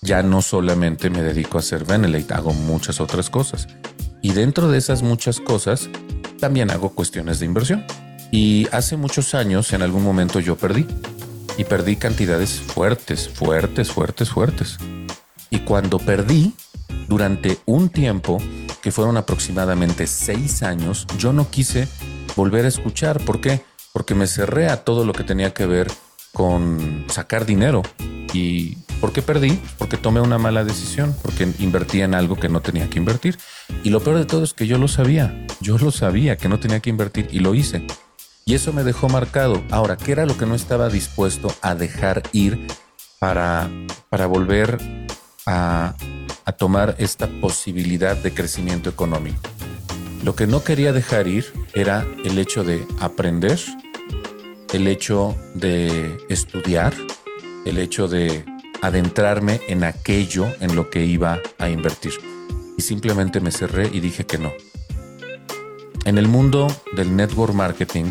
Ya 0.00 0.22
no 0.22 0.40
solamente 0.40 1.10
me 1.10 1.20
dedico 1.20 1.58
a 1.58 1.60
hacer 1.60 1.84
Benelete, 1.84 2.34
hago 2.34 2.52
muchas 2.52 3.00
otras 3.00 3.30
cosas. 3.30 3.66
Y 4.22 4.30
dentro 4.30 4.68
de 4.70 4.78
esas 4.78 5.02
muchas 5.02 5.40
cosas, 5.40 5.90
también 6.38 6.70
hago 6.70 6.90
cuestiones 6.90 7.40
de 7.40 7.46
inversión. 7.46 7.84
Y 8.30 8.68
hace 8.70 8.96
muchos 8.96 9.34
años, 9.34 9.72
en 9.72 9.82
algún 9.82 10.04
momento 10.04 10.38
yo 10.38 10.54
perdí 10.54 10.86
y 11.58 11.64
perdí 11.64 11.96
cantidades 11.96 12.60
fuertes, 12.60 13.28
fuertes, 13.28 13.90
fuertes, 13.90 14.30
fuertes. 14.30 14.78
Y 15.50 15.58
cuando 15.60 15.98
perdí, 15.98 16.54
durante 17.08 17.58
un 17.66 17.90
tiempo, 17.90 18.38
que 18.80 18.92
fueron 18.92 19.16
aproximadamente 19.16 20.06
seis 20.06 20.62
años, 20.62 21.06
yo 21.18 21.32
no 21.32 21.50
quise 21.50 21.88
volver 22.36 22.64
a 22.64 22.68
escuchar. 22.68 23.22
¿Por 23.24 23.40
qué? 23.40 23.60
Porque 23.92 24.14
me 24.14 24.28
cerré 24.28 24.68
a 24.68 24.84
todo 24.84 25.04
lo 25.04 25.12
que 25.12 25.24
tenía 25.24 25.52
que 25.52 25.66
ver 25.66 25.88
con 26.32 27.04
sacar 27.08 27.44
dinero. 27.44 27.82
¿Y 28.32 28.76
por 29.00 29.12
qué 29.12 29.20
perdí? 29.20 29.60
Porque 29.78 29.96
tomé 29.96 30.20
una 30.20 30.38
mala 30.38 30.64
decisión, 30.64 31.14
porque 31.22 31.48
invertí 31.58 32.02
en 32.02 32.14
algo 32.14 32.36
que 32.36 32.48
no 32.48 32.60
tenía 32.60 32.88
que 32.88 32.98
invertir. 32.98 33.36
Y 33.82 33.90
lo 33.90 34.00
peor 34.00 34.18
de 34.18 34.26
todo 34.26 34.44
es 34.44 34.54
que 34.54 34.68
yo 34.68 34.78
lo 34.78 34.86
sabía, 34.86 35.46
yo 35.60 35.76
lo 35.78 35.90
sabía 35.90 36.36
que 36.36 36.48
no 36.48 36.60
tenía 36.60 36.78
que 36.78 36.90
invertir 36.90 37.28
y 37.32 37.40
lo 37.40 37.54
hice. 37.54 37.84
Y 38.48 38.54
eso 38.54 38.72
me 38.72 38.82
dejó 38.82 39.10
marcado. 39.10 39.62
Ahora, 39.70 39.98
¿qué 39.98 40.12
era 40.12 40.24
lo 40.24 40.38
que 40.38 40.46
no 40.46 40.54
estaba 40.54 40.88
dispuesto 40.88 41.54
a 41.60 41.74
dejar 41.74 42.22
ir 42.32 42.66
para, 43.18 43.70
para 44.08 44.26
volver 44.26 44.78
a, 45.44 45.94
a 46.46 46.52
tomar 46.52 46.94
esta 46.96 47.26
posibilidad 47.42 48.16
de 48.16 48.32
crecimiento 48.32 48.88
económico? 48.88 49.38
Lo 50.24 50.34
que 50.34 50.46
no 50.46 50.64
quería 50.64 50.94
dejar 50.94 51.28
ir 51.28 51.52
era 51.74 52.06
el 52.24 52.38
hecho 52.38 52.64
de 52.64 52.86
aprender, 53.00 53.60
el 54.72 54.88
hecho 54.88 55.36
de 55.52 56.16
estudiar, 56.30 56.94
el 57.66 57.76
hecho 57.76 58.08
de 58.08 58.46
adentrarme 58.80 59.60
en 59.68 59.84
aquello 59.84 60.46
en 60.60 60.74
lo 60.74 60.88
que 60.88 61.04
iba 61.04 61.38
a 61.58 61.68
invertir. 61.68 62.14
Y 62.78 62.80
simplemente 62.80 63.40
me 63.40 63.50
cerré 63.50 63.90
y 63.92 64.00
dije 64.00 64.24
que 64.24 64.38
no. 64.38 64.52
En 66.06 66.16
el 66.16 66.28
mundo 66.28 66.68
del 66.96 67.14
network 67.14 67.52
marketing, 67.52 68.06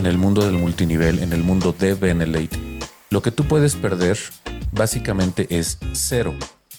en 0.00 0.06
el 0.06 0.16
mundo 0.16 0.42
del 0.46 0.56
multinivel, 0.56 1.18
en 1.18 1.34
el 1.34 1.42
mundo 1.42 1.74
de 1.78 1.92
Benelate, 1.92 2.58
lo 3.10 3.20
que 3.20 3.30
tú 3.30 3.44
puedes 3.44 3.76
perder 3.76 4.18
básicamente 4.72 5.46
es 5.50 5.76
cero. 5.92 6.34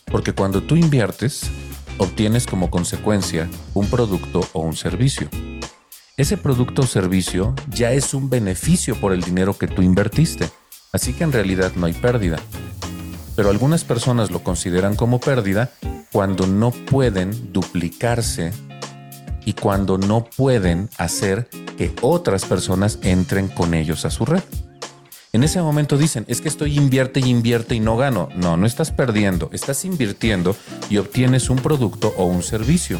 Porque 0.05 0.33
cuando 0.33 0.63
tú 0.63 0.75
inviertes, 0.75 1.43
obtienes 1.99 2.47
como 2.47 2.71
consecuencia 2.71 3.47
un 3.75 3.87
producto 3.91 4.41
o 4.53 4.61
un 4.61 4.75
servicio. 4.75 5.29
Ese 6.17 6.35
producto 6.35 6.81
o 6.81 6.87
servicio 6.87 7.53
ya 7.69 7.91
es 7.91 8.15
un 8.15 8.27
beneficio 8.27 8.95
por 8.95 9.13
el 9.13 9.21
dinero 9.21 9.55
que 9.55 9.67
tú 9.67 9.83
invertiste. 9.83 10.49
Así 10.91 11.13
que 11.13 11.23
en 11.23 11.31
realidad 11.31 11.73
no 11.75 11.85
hay 11.85 11.93
pérdida. 11.93 12.39
Pero 13.35 13.51
algunas 13.51 13.83
personas 13.83 14.31
lo 14.31 14.39
consideran 14.39 14.95
como 14.95 15.19
pérdida 15.19 15.69
cuando 16.11 16.47
no 16.47 16.71
pueden 16.71 17.53
duplicarse 17.53 18.51
y 19.45 19.53
cuando 19.53 19.99
no 19.99 20.23
pueden 20.25 20.89
hacer 20.97 21.47
otras 22.01 22.45
personas 22.45 22.99
entren 23.01 23.47
con 23.47 23.73
ellos 23.73 24.05
a 24.05 24.11
su 24.11 24.25
red. 24.25 24.43
En 25.33 25.43
ese 25.43 25.61
momento 25.61 25.97
dicen, 25.97 26.25
es 26.27 26.41
que 26.41 26.49
estoy 26.49 26.77
invierte 26.77 27.21
y 27.21 27.29
invierte 27.29 27.73
y 27.73 27.79
no 27.79 27.95
gano. 27.95 28.27
No, 28.35 28.57
no 28.57 28.67
estás 28.67 28.91
perdiendo, 28.91 29.49
estás 29.53 29.85
invirtiendo 29.85 30.55
y 30.89 30.97
obtienes 30.97 31.49
un 31.49 31.57
producto 31.57 32.13
o 32.17 32.25
un 32.25 32.43
servicio. 32.43 32.99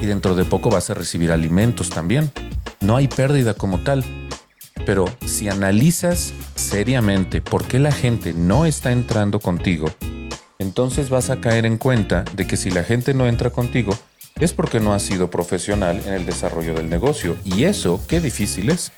Y 0.00 0.06
dentro 0.06 0.34
de 0.34 0.46
poco 0.46 0.70
vas 0.70 0.88
a 0.88 0.94
recibir 0.94 1.30
alimentos 1.30 1.90
también. 1.90 2.32
No 2.80 2.96
hay 2.96 3.08
pérdida 3.08 3.52
como 3.52 3.80
tal. 3.80 4.04
Pero 4.86 5.04
si 5.26 5.48
analizas 5.48 6.32
seriamente 6.54 7.42
por 7.42 7.66
qué 7.66 7.78
la 7.78 7.92
gente 7.92 8.32
no 8.32 8.64
está 8.64 8.92
entrando 8.92 9.38
contigo, 9.38 9.90
entonces 10.58 11.10
vas 11.10 11.28
a 11.28 11.40
caer 11.40 11.66
en 11.66 11.76
cuenta 11.76 12.24
de 12.34 12.46
que 12.46 12.56
si 12.56 12.70
la 12.70 12.84
gente 12.84 13.12
no 13.12 13.26
entra 13.26 13.50
contigo, 13.50 13.92
es 14.40 14.54
porque 14.54 14.80
no 14.80 14.94
has 14.94 15.02
sido 15.02 15.30
profesional 15.30 16.02
en 16.06 16.14
el 16.14 16.26
desarrollo 16.26 16.74
del 16.74 16.88
negocio. 16.88 17.36
Y 17.44 17.64
eso, 17.64 18.02
qué 18.08 18.20
difícil 18.20 18.70
es. 18.70 18.92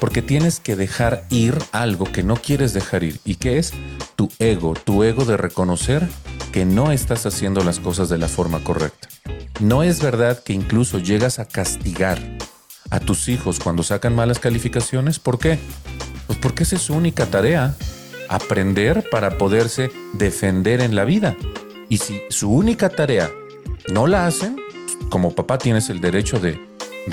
Porque 0.00 0.22
tienes 0.22 0.58
que 0.58 0.74
dejar 0.74 1.24
ir 1.30 1.56
algo 1.72 2.06
que 2.06 2.22
no 2.22 2.36
quieres 2.36 2.72
dejar 2.72 3.04
ir. 3.04 3.20
¿Y 3.24 3.36
qué 3.36 3.58
es? 3.58 3.72
Tu 4.16 4.30
ego, 4.38 4.74
tu 4.74 5.04
ego 5.04 5.24
de 5.24 5.36
reconocer 5.36 6.08
que 6.52 6.64
no 6.64 6.90
estás 6.90 7.24
haciendo 7.26 7.62
las 7.62 7.78
cosas 7.78 8.08
de 8.08 8.18
la 8.18 8.26
forma 8.26 8.64
correcta. 8.64 9.08
No 9.60 9.82
es 9.82 10.02
verdad 10.02 10.42
que 10.42 10.52
incluso 10.52 10.98
llegas 10.98 11.38
a 11.38 11.46
castigar 11.46 12.18
a 12.90 12.98
tus 12.98 13.28
hijos 13.28 13.60
cuando 13.60 13.82
sacan 13.82 14.14
malas 14.16 14.38
calificaciones. 14.38 15.18
¿Por 15.18 15.38
qué? 15.38 15.58
Pues 16.26 16.38
porque 16.38 16.64
esa 16.64 16.76
es 16.76 16.82
su 16.82 16.94
única 16.94 17.26
tarea. 17.26 17.76
Aprender 18.28 19.08
para 19.10 19.38
poderse 19.38 19.90
defender 20.14 20.80
en 20.80 20.94
la 20.96 21.04
vida. 21.04 21.36
Y 21.88 21.98
si 21.98 22.22
su 22.30 22.50
única 22.50 22.88
tarea 22.88 23.30
no 23.92 24.06
la 24.06 24.26
hacen, 24.26 24.56
como 25.10 25.34
papá 25.34 25.58
tienes 25.58 25.90
el 25.90 26.00
derecho 26.00 26.38
de, 26.38 26.58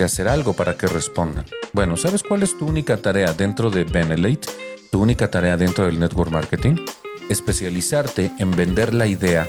hacer 0.01 0.27
algo 0.27 0.53
para 0.53 0.77
que 0.77 0.88
respondan. 0.88 1.45
Bueno, 1.73 1.97
¿sabes 1.97 2.23
cuál 2.23 2.43
es 2.43 2.57
tu 2.57 2.67
única 2.67 2.97
tarea 2.97 3.33
dentro 3.33 3.69
de 3.69 3.83
Benelate? 3.83 4.47
Tu 4.91 5.01
única 5.01 5.29
tarea 5.29 5.57
dentro 5.57 5.86
del 5.86 5.99
network 5.99 6.31
marketing? 6.31 6.75
Especializarte 7.29 8.31
en 8.38 8.51
vender 8.51 8.93
la 8.93 9.07
idea 9.07 9.47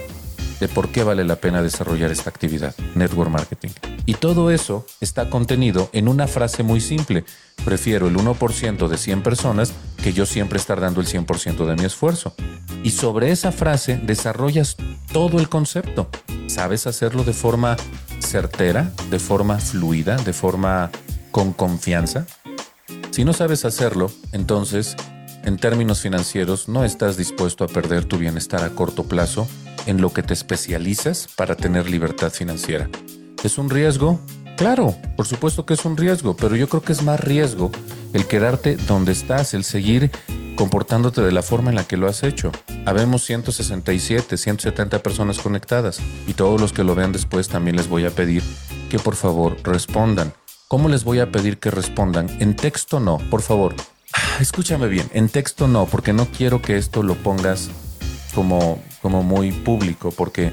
de 0.58 0.68
por 0.68 0.88
qué 0.88 1.04
vale 1.04 1.24
la 1.24 1.36
pena 1.36 1.62
desarrollar 1.62 2.10
esta 2.10 2.30
actividad, 2.30 2.74
network 2.94 3.30
marketing. 3.30 3.70
Y 4.08 4.14
todo 4.14 4.50
eso 4.50 4.86
está 5.02 5.28
contenido 5.28 5.90
en 5.92 6.08
una 6.08 6.26
frase 6.26 6.62
muy 6.62 6.80
simple. 6.80 7.26
Prefiero 7.66 8.08
el 8.08 8.16
1% 8.16 8.88
de 8.88 8.96
100 8.96 9.22
personas 9.22 9.74
que 10.02 10.14
yo 10.14 10.24
siempre 10.24 10.58
estar 10.58 10.80
dando 10.80 11.02
el 11.02 11.06
100% 11.06 11.66
de 11.66 11.76
mi 11.76 11.84
esfuerzo. 11.84 12.34
Y 12.82 12.92
sobre 12.92 13.32
esa 13.32 13.52
frase 13.52 13.98
desarrollas 13.98 14.78
todo 15.12 15.38
el 15.38 15.50
concepto. 15.50 16.08
Sabes 16.46 16.86
hacerlo 16.86 17.22
de 17.22 17.34
forma 17.34 17.76
certera, 18.20 18.90
de 19.10 19.18
forma 19.18 19.58
fluida, 19.58 20.16
de 20.16 20.32
forma 20.32 20.90
con 21.30 21.52
confianza? 21.52 22.26
Si 23.10 23.26
no 23.26 23.34
sabes 23.34 23.66
hacerlo, 23.66 24.10
entonces, 24.32 24.96
en 25.44 25.58
términos 25.58 26.00
financieros, 26.00 26.66
no 26.66 26.82
estás 26.82 27.18
dispuesto 27.18 27.62
a 27.62 27.68
perder 27.68 28.06
tu 28.06 28.16
bienestar 28.16 28.64
a 28.64 28.70
corto 28.70 29.04
plazo 29.04 29.46
en 29.84 30.00
lo 30.00 30.14
que 30.14 30.22
te 30.22 30.32
especializas 30.32 31.28
para 31.36 31.56
tener 31.56 31.90
libertad 31.90 32.32
financiera. 32.32 32.88
¿Es 33.44 33.56
un 33.56 33.70
riesgo? 33.70 34.20
Claro, 34.56 34.96
por 35.16 35.26
supuesto 35.26 35.64
que 35.64 35.74
es 35.74 35.84
un 35.84 35.96
riesgo, 35.96 36.36
pero 36.36 36.56
yo 36.56 36.68
creo 36.68 36.82
que 36.82 36.92
es 36.92 37.02
más 37.02 37.20
riesgo 37.20 37.70
el 38.12 38.26
quedarte 38.26 38.76
donde 38.76 39.12
estás, 39.12 39.54
el 39.54 39.62
seguir 39.62 40.10
comportándote 40.56 41.20
de 41.20 41.30
la 41.30 41.42
forma 41.42 41.70
en 41.70 41.76
la 41.76 41.84
que 41.84 41.96
lo 41.96 42.08
has 42.08 42.24
hecho. 42.24 42.50
Habemos 42.84 43.24
167, 43.24 44.36
170 44.36 45.02
personas 45.04 45.38
conectadas 45.38 46.00
y 46.26 46.34
todos 46.34 46.60
los 46.60 46.72
que 46.72 46.82
lo 46.82 46.96
vean 46.96 47.12
después 47.12 47.48
también 47.48 47.76
les 47.76 47.88
voy 47.88 48.04
a 48.06 48.10
pedir 48.10 48.42
que 48.90 48.98
por 48.98 49.14
favor 49.14 49.56
respondan. 49.62 50.32
¿Cómo 50.66 50.88
les 50.88 51.04
voy 51.04 51.20
a 51.20 51.30
pedir 51.30 51.58
que 51.58 51.70
respondan? 51.70 52.28
En 52.40 52.56
texto 52.56 52.98
no, 52.98 53.18
por 53.30 53.42
favor. 53.42 53.74
Escúchame 54.40 54.88
bien, 54.88 55.08
en 55.12 55.28
texto 55.28 55.68
no, 55.68 55.86
porque 55.86 56.12
no 56.12 56.26
quiero 56.26 56.60
que 56.60 56.76
esto 56.76 57.04
lo 57.04 57.14
pongas 57.14 57.70
como, 58.34 58.82
como 59.00 59.22
muy 59.22 59.52
público, 59.52 60.10
porque, 60.10 60.52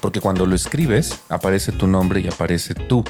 porque 0.00 0.20
cuando 0.20 0.46
lo 0.46 0.54
escribes 0.54 1.20
aparece 1.28 1.72
tu 1.72 1.86
nombre 1.86 2.20
y 2.20 2.28
aparece 2.28 2.74
tú. 2.74 3.04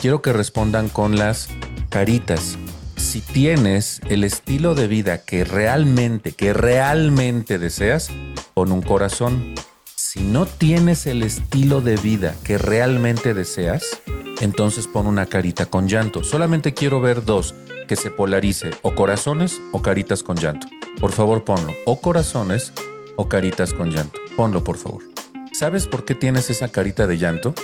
Quiero 0.00 0.22
que 0.22 0.32
respondan 0.32 0.88
con 0.88 1.16
las 1.16 1.48
caritas, 1.88 2.58
si 2.96 3.20
tienes 3.20 4.00
el 4.08 4.24
estilo 4.24 4.74
de 4.74 4.88
vida 4.88 5.24
que 5.24 5.44
realmente, 5.44 6.32
que 6.32 6.52
realmente 6.52 7.58
deseas, 7.58 8.10
pon 8.54 8.72
un 8.72 8.82
corazón. 8.82 9.54
Si 9.94 10.20
no 10.20 10.46
tienes 10.46 11.06
el 11.06 11.22
estilo 11.22 11.80
de 11.80 11.96
vida 11.96 12.34
que 12.44 12.58
realmente 12.58 13.34
deseas, 13.34 14.00
entonces 14.40 14.86
pon 14.86 15.06
una 15.06 15.26
carita 15.26 15.66
con 15.66 15.88
llanto. 15.88 16.24
Solamente 16.24 16.74
quiero 16.74 17.00
ver 17.00 17.24
dos 17.24 17.54
que 17.86 17.96
se 17.96 18.10
polarice, 18.10 18.70
o 18.82 18.94
corazones 18.94 19.60
o 19.72 19.82
caritas 19.82 20.22
con 20.22 20.36
llanto. 20.36 20.66
Por 21.00 21.12
favor, 21.12 21.44
ponlo. 21.44 21.72
O 21.86 22.00
corazones 22.00 22.72
o 23.16 23.28
caritas 23.28 23.72
con 23.72 23.90
llanto. 23.90 24.18
Ponlo, 24.36 24.64
por 24.64 24.76
favor. 24.76 25.13
¿Sabes 25.54 25.86
por 25.86 26.04
qué 26.04 26.16
tienes 26.16 26.50
esa 26.50 26.66
carita 26.66 27.06
de 27.06 27.16
llanto? 27.16 27.54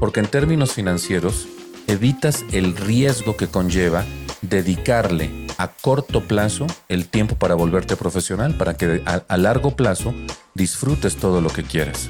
Porque 0.00 0.18
en 0.18 0.26
términos 0.26 0.72
financieros, 0.72 1.46
evitas 1.86 2.44
el 2.50 2.76
riesgo 2.76 3.36
que 3.36 3.46
conlleva 3.46 4.04
dedicarle 4.42 5.46
a 5.56 5.68
corto 5.68 6.26
plazo 6.26 6.66
el 6.88 7.06
tiempo 7.06 7.36
para 7.36 7.54
volverte 7.54 7.94
profesional, 7.94 8.56
para 8.56 8.76
que 8.76 9.00
a, 9.06 9.36
largo 9.36 9.76
plazo 9.76 10.12
disfrutes 10.54 11.18
todo 11.18 11.40
lo 11.40 11.48
que 11.48 11.62
quieras. 11.62 12.08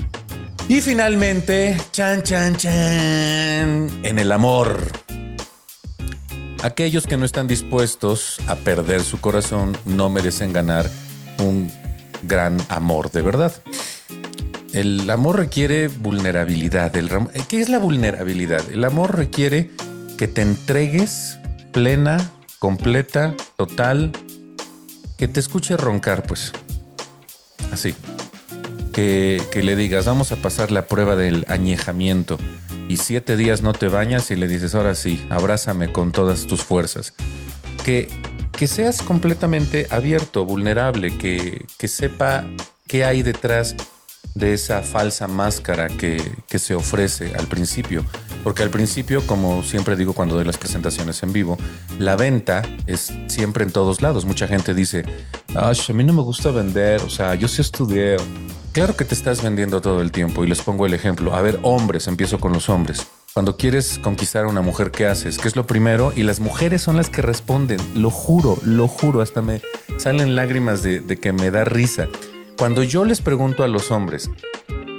Y 0.71 0.81
finalmente, 0.81 1.77
chan, 1.93 2.23
chan, 2.23 2.57
chan, 2.57 3.91
en 4.05 4.19
el 4.19 4.33
amor. 4.33 4.91
Aquellos 6.63 7.07
que 7.07 7.19
no 7.19 7.27
están 7.27 7.47
dispuestos 7.47 8.39
a 8.49 8.57
perder 8.57 9.03
su 9.03 9.21
corazón 9.21 9.77
no 9.85 10.09
merecen 10.09 10.55
ganar 10.55 10.91
un 11.41 11.71
gran 12.23 12.57
amor 12.71 13.11
de 13.11 13.21
verdad. 13.21 13.53
El 14.77 15.09
amor 15.09 15.39
requiere 15.39 15.89
vulnerabilidad. 15.89 16.93
¿Qué 17.49 17.63
es 17.63 17.71
la 17.71 17.79
vulnerabilidad? 17.79 18.63
El 18.71 18.85
amor 18.85 19.17
requiere 19.17 19.71
que 20.19 20.29
te 20.29 20.43
entregues 20.43 21.39
plena, 21.73 22.19
completa, 22.59 23.35
total, 23.57 24.13
que 25.17 25.29
te 25.29 25.41
escuche 25.41 25.79
roncar, 25.79 26.25
pues. 26.25 26.53
Así. 27.73 27.95
Que, 28.93 29.41
que, 29.51 29.63
le 29.63 29.77
digas, 29.77 30.05
vamos 30.05 30.31
a 30.33 30.37
pasar 30.37 30.71
la 30.71 30.85
prueba 30.85 31.17
del 31.17 31.47
añejamiento 31.49 32.37
y 32.87 32.99
siete 32.99 33.39
días 33.39 33.63
no 33.63 33.73
te 33.73 33.89
bañas 33.89 34.31
y 34.31 34.37
le 34.37 34.47
dices, 34.47 34.75
ahora 34.75 34.95
sí, 34.95 35.27
abrázame 35.31 35.91
con 35.91 36.13
todas 36.13 36.47
tus 36.47 36.63
fuerzas. 36.63 37.15
Que, 37.83 38.11
que 38.53 38.67
seas 38.67 39.01
completamente 39.01 39.87
abierto, 39.89 40.45
vulnerable, 40.45 41.17
que, 41.17 41.65
que 41.79 41.89
sepa 41.89 42.45
qué 42.87 43.07
hay 43.07 43.23
detrás 43.23 43.75
de 44.37 44.53
esa 44.53 44.83
falsa 44.83 45.27
máscara 45.27 45.89
que, 45.89 46.23
que 46.49 46.59
se 46.59 46.75
ofrece 46.75 47.35
al 47.35 47.47
principio. 47.47 48.05
Porque 48.45 48.63
al 48.63 48.71
principio, 48.71 49.27
como 49.27 49.63
siempre 49.63 49.97
digo 49.97 50.13
cuando 50.13 50.37
doy 50.37 50.45
las 50.45 50.59
presentaciones 50.59 51.23
en 51.23 51.33
vivo, 51.33 51.59
la 51.99 52.17
venta 52.17 52.63
es 52.87 53.13
siempre 53.27 53.65
en 53.65 53.73
todos 53.73 54.03
lados. 54.03 54.25
Mucha 54.25 54.47
gente 54.47 54.75
dice, 54.75 55.05
a 55.55 55.73
mí 55.93 56.05
no 56.05 56.13
me 56.13 56.23
gusta 56.23 56.51
vender, 56.51 57.01
o 57.03 57.11
sea, 57.11 57.35
yo 57.35 57.49
sí 57.49 57.63
estudié. 57.63 58.17
Claro 58.73 58.95
que 58.95 59.07
te 59.07 59.15
estás 59.15 59.43
vendiendo 59.43 59.81
todo 59.81 60.03
el 60.03 60.13
tiempo 60.13 60.45
y 60.45 60.49
les 60.49 60.61
pongo 60.61 60.85
el 60.85 60.93
ejemplo. 60.93 61.35
A 61.35 61.41
ver, 61.41 61.59
hombres, 61.63 62.07
empiezo 62.07 62.39
con 62.39 62.53
los 62.53 62.69
hombres. 62.69 63.07
Cuando 63.33 63.57
quieres 63.57 63.99
conquistar 63.99 64.45
a 64.45 64.49
una 64.49 64.63
mujer, 64.63 64.91
¿qué 64.91 65.07
haces? 65.07 65.39
¿Qué 65.39 65.49
es 65.49 65.57
lo 65.57 65.67
primero? 65.67 66.13
Y 66.15 66.23
las 66.23 66.41
mujeres 66.41 66.83
son 66.83 66.97
las 66.97 67.11
que 67.11 67.23
responden. 67.23 67.81
Lo 67.95 68.11
juro, 68.11 68.59
lo 68.65 68.87
juro, 68.87 69.23
hasta 69.23 69.43
me 69.43 69.61
salen 69.99 70.37
lágrimas 70.37 70.83
de, 70.83 71.01
de 71.01 71.17
que 71.19 71.33
me 71.33 71.51
da 71.51 71.65
risa. 71.65 72.09
Cuando 72.59 72.83
yo 72.83 73.05
les 73.05 73.21
pregunto 73.21 73.65
a 73.65 73.69
los 73.69 73.91
hombres, 73.91 74.31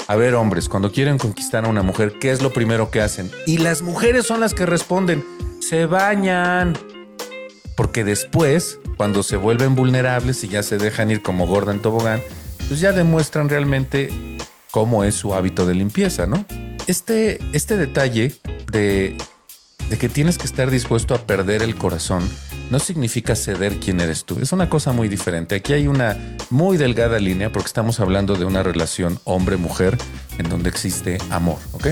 A 0.09 0.15
ver, 0.15 0.35
hombres, 0.35 0.69
cuando 0.69 0.91
quieren 0.91 1.17
conquistar 1.17 1.65
a 1.65 1.67
una 1.67 1.81
mujer, 1.81 2.13
¿qué 2.21 2.31
es 2.31 2.41
lo 2.41 2.53
primero 2.53 2.91
que 2.91 3.01
hacen? 3.01 3.29
Y 3.45 3.57
las 3.57 3.81
mujeres 3.81 4.25
son 4.25 4.39
las 4.39 4.53
que 4.53 4.65
responden, 4.65 5.25
se 5.59 5.85
bañan. 5.85 6.77
Porque 7.75 8.05
después, 8.05 8.79
cuando 8.95 9.21
se 9.21 9.35
vuelven 9.35 9.75
vulnerables 9.75 10.41
y 10.45 10.47
ya 10.47 10.63
se 10.63 10.77
dejan 10.77 11.11
ir 11.11 11.21
como 11.21 11.45
gorda 11.45 11.73
en 11.73 11.81
tobogán, 11.81 12.21
pues 12.69 12.79
ya 12.79 12.93
demuestran 12.93 13.49
realmente 13.49 14.09
cómo 14.71 15.03
es 15.03 15.15
su 15.15 15.33
hábito 15.33 15.65
de 15.65 15.75
limpieza, 15.75 16.25
¿no? 16.25 16.45
Este, 16.87 17.39
este 17.51 17.75
detalle 17.75 18.33
de, 18.71 19.17
de 19.89 19.97
que 19.97 20.07
tienes 20.07 20.37
que 20.37 20.45
estar 20.45 20.71
dispuesto 20.71 21.15
a 21.15 21.17
perder 21.17 21.63
el 21.63 21.75
corazón 21.75 22.29
no 22.69 22.79
significa 22.79 23.35
ceder 23.35 23.77
quién 23.77 23.99
eres 23.99 24.25
tú. 24.25 24.39
Es 24.41 24.51
una 24.51 24.69
cosa 24.69 24.91
muy 24.91 25.07
diferente. 25.07 25.55
Aquí 25.55 25.73
hay 25.73 25.87
una 25.87 26.17
muy 26.49 26.77
delgada 26.77 27.19
línea 27.19 27.51
porque 27.51 27.67
estamos 27.67 27.99
hablando 27.99 28.35
de 28.35 28.45
una 28.45 28.63
relación 28.63 29.19
hombre-mujer 29.23 29.97
en 30.37 30.49
donde 30.49 30.69
existe 30.69 31.17
amor, 31.29 31.57
¿ok? 31.73 31.87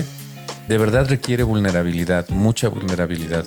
De 0.68 0.78
verdad 0.78 1.08
requiere 1.08 1.42
vulnerabilidad, 1.42 2.28
mucha 2.28 2.68
vulnerabilidad 2.68 3.44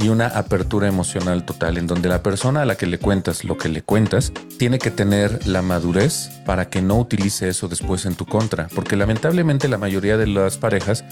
y 0.00 0.08
una 0.08 0.26
apertura 0.28 0.86
emocional 0.86 1.44
total 1.44 1.76
en 1.76 1.86
donde 1.86 2.08
la 2.08 2.22
persona 2.22 2.62
a 2.62 2.64
la 2.64 2.76
que 2.76 2.86
le 2.86 2.98
cuentas 2.98 3.44
lo 3.44 3.58
que 3.58 3.68
le 3.68 3.82
cuentas 3.82 4.32
tiene 4.56 4.78
que 4.78 4.90
tener 4.90 5.46
la 5.46 5.62
madurez 5.62 6.30
para 6.46 6.68
que 6.68 6.82
no 6.82 6.98
utilice 6.98 7.48
eso 7.48 7.68
después 7.68 8.06
en 8.06 8.14
tu 8.14 8.24
contra, 8.24 8.68
porque 8.74 8.96
lamentablemente 8.96 9.68
la 9.68 9.78
mayoría 9.78 10.16
de 10.16 10.28
las 10.28 10.56
parejas 10.56 11.04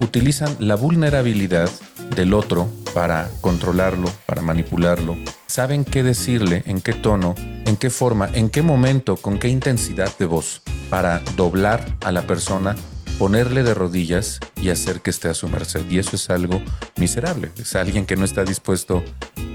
utilizan 0.00 0.54
la 0.58 0.74
vulnerabilidad 0.74 1.70
del 2.14 2.34
otro 2.34 2.68
para 2.94 3.28
controlarlo, 3.40 4.10
para 4.24 4.40
manipularlo. 4.40 5.16
Saben 5.46 5.84
qué 5.84 6.02
decirle, 6.02 6.62
en 6.66 6.80
qué 6.80 6.92
tono, 6.92 7.34
en 7.66 7.76
qué 7.76 7.90
forma, 7.90 8.30
en 8.32 8.48
qué 8.48 8.62
momento, 8.62 9.16
con 9.16 9.38
qué 9.38 9.48
intensidad 9.48 10.16
de 10.16 10.26
voz, 10.26 10.62
para 10.88 11.18
doblar 11.36 11.96
a 12.04 12.12
la 12.12 12.22
persona, 12.22 12.76
ponerle 13.18 13.62
de 13.62 13.74
rodillas 13.74 14.38
y 14.60 14.70
hacer 14.70 15.00
que 15.00 15.10
esté 15.10 15.28
a 15.28 15.34
su 15.34 15.48
merced. 15.48 15.84
Y 15.90 15.98
eso 15.98 16.16
es 16.16 16.30
algo 16.30 16.62
miserable. 16.96 17.50
Es 17.58 17.74
alguien 17.74 18.06
que 18.06 18.16
no 18.16 18.24
está 18.24 18.44
dispuesto 18.44 19.02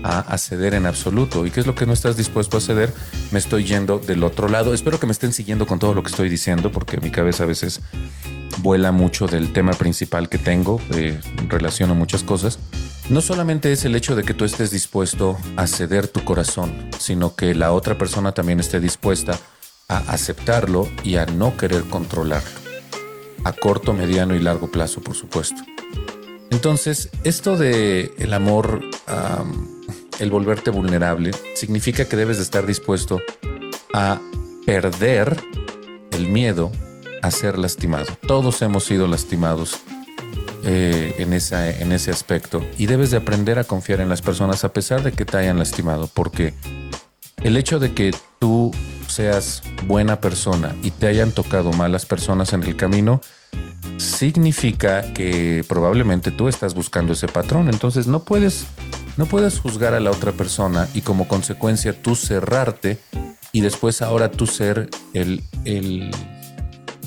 a, 0.03 0.37
ceder 0.37 0.73
en 0.73 0.85
absoluto. 0.85 1.45
¿Y 1.45 1.51
qué 1.51 1.61
es 1.61 1.67
lo 1.67 1.75
que 1.75 1.85
no 1.85 1.93
estás 1.93 2.17
dispuesto 2.17 2.57
a 2.57 2.61
ceder? 2.61 2.93
Me 3.31 3.39
estoy 3.39 3.63
yendo 3.63 3.99
del 3.99 4.23
otro 4.23 4.49
lado. 4.49 4.73
Espero 4.73 4.99
que 4.99 5.05
me 5.05 5.11
estén 5.11 5.33
siguiendo 5.33 5.65
con 5.65 5.79
todo 5.79 5.93
lo 5.93 6.03
que 6.03 6.09
estoy 6.09 6.29
diciendo, 6.29 6.71
porque 6.71 6.97
mi 6.97 7.09
cabeza 7.09 7.43
a 7.43 7.47
veces 7.47 7.81
vuela 8.61 8.91
mucho 8.91 9.27
del 9.27 9.53
tema 9.53 9.71
principal 9.73 10.29
que 10.29 10.37
tengo, 10.37 10.81
eh, 10.91 11.19
relaciono 11.47 11.95
muchas 11.95 12.23
cosas. 12.23 12.59
No 13.09 13.21
solamente 13.21 13.71
es 13.71 13.85
el 13.85 13.95
hecho 13.95 14.15
de 14.15 14.23
que 14.23 14.35
tú 14.35 14.45
estés 14.45 14.69
dispuesto 14.69 15.35
a 15.57 15.65
ceder 15.65 16.07
tu 16.07 16.23
corazón, 16.23 16.91
sino 16.99 17.35
que 17.35 17.55
la 17.55 17.71
otra 17.71 17.97
persona 17.97 18.33
también 18.33 18.59
esté 18.59 18.79
dispuesta 18.79 19.39
a 19.87 19.97
aceptarlo 19.97 20.87
y 21.03 21.15
a 21.15 21.25
no 21.25 21.57
querer 21.57 21.85
controlarlo. 21.85 22.59
A 23.43 23.51
corto, 23.51 23.93
mediano 23.93 24.35
y 24.35 24.39
largo 24.39 24.69
plazo, 24.69 25.01
por 25.01 25.15
supuesto. 25.15 25.59
Entonces, 26.51 27.09
esto 27.23 27.57
de 27.57 28.13
el 28.19 28.31
amor, 28.31 28.81
el 30.19 30.29
volverte 30.29 30.69
vulnerable, 30.69 31.31
significa 31.55 32.05
que 32.05 32.15
debes 32.15 32.37
de 32.37 32.43
estar 32.43 32.67
dispuesto 32.67 33.19
a 33.91 34.21
perder 34.67 35.35
el 36.11 36.27
miedo 36.27 36.71
a 37.23 37.31
ser 37.31 37.57
lastimado. 37.57 38.05
Todos 38.27 38.61
hemos 38.61 38.83
sido 38.83 39.07
lastimados 39.07 39.79
eh, 40.63 41.15
en, 41.17 41.33
esa, 41.33 41.69
en 41.69 41.91
ese 41.91 42.11
aspecto 42.11 42.65
y 42.77 42.85
debes 42.85 43.11
de 43.11 43.17
aprender 43.17 43.59
a 43.59 43.63
confiar 43.63 44.01
en 44.01 44.09
las 44.09 44.21
personas 44.21 44.63
a 44.63 44.73
pesar 44.73 45.03
de 45.03 45.11
que 45.11 45.25
te 45.25 45.37
hayan 45.37 45.57
lastimado, 45.57 46.09
porque 46.13 46.53
el 47.43 47.57
hecho 47.57 47.79
de 47.79 47.93
que 47.93 48.13
tú 48.39 48.71
seas 49.07 49.63
buena 49.87 50.19
persona 50.21 50.75
y 50.83 50.91
te 50.91 51.07
hayan 51.07 51.31
tocado 51.31 51.71
malas 51.73 52.05
personas 52.05 52.53
en 52.53 52.63
el 52.63 52.75
camino, 52.75 53.21
significa 53.97 55.13
que 55.13 55.63
probablemente 55.67 56.31
tú 56.31 56.47
estás 56.47 56.73
buscando 56.73 57.13
ese 57.13 57.27
patrón. 57.27 57.69
Entonces 57.69 58.07
no 58.07 58.23
puedes, 58.23 58.65
no 59.17 59.25
puedes 59.25 59.59
juzgar 59.59 59.93
a 59.93 59.99
la 59.99 60.11
otra 60.11 60.31
persona 60.33 60.87
y 60.93 61.01
como 61.01 61.27
consecuencia 61.27 61.93
tú 61.99 62.15
cerrarte 62.15 62.99
y 63.51 63.61
después 63.61 64.01
ahora 64.01 64.29
tú 64.29 64.45
ser 64.45 64.89
el, 65.13 65.43
el 65.65 66.11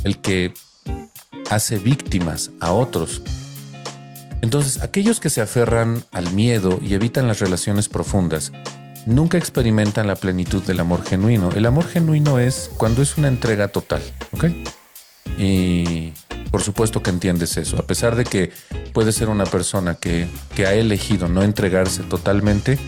el 0.04 0.18
que 0.18 0.52
hace 1.50 1.78
víctimas 1.78 2.50
a 2.60 2.72
otros. 2.72 3.22
Entonces, 4.42 4.82
aquellos 4.82 5.20
que 5.20 5.30
se 5.30 5.40
aferran 5.40 6.04
al 6.12 6.32
miedo 6.32 6.78
y 6.82 6.94
evitan 6.94 7.26
las 7.26 7.40
relaciones 7.40 7.88
profundas, 7.88 8.52
nunca 9.06 9.38
experimentan 9.38 10.06
la 10.06 10.16
plenitud 10.16 10.62
del 10.62 10.80
amor 10.80 11.04
genuino. 11.04 11.50
El 11.52 11.64
amor 11.64 11.88
genuino 11.88 12.38
es 12.38 12.70
cuando 12.76 13.00
es 13.00 13.16
una 13.16 13.28
entrega 13.28 13.68
total, 13.68 14.02
¿ok? 14.32 14.44
Y 15.38 16.12
por 16.50 16.62
supuesto 16.62 17.02
que 17.02 17.10
entiendes 17.10 17.56
eso, 17.56 17.78
a 17.78 17.86
pesar 17.86 18.16
de 18.16 18.24
que 18.24 18.52
puede 18.92 19.12
ser 19.12 19.30
una 19.30 19.46
persona 19.46 19.94
que, 19.94 20.26
que 20.54 20.66
ha 20.66 20.74
elegido 20.74 21.28
no 21.28 21.42
entregarse 21.42 22.02
totalmente, 22.02 22.78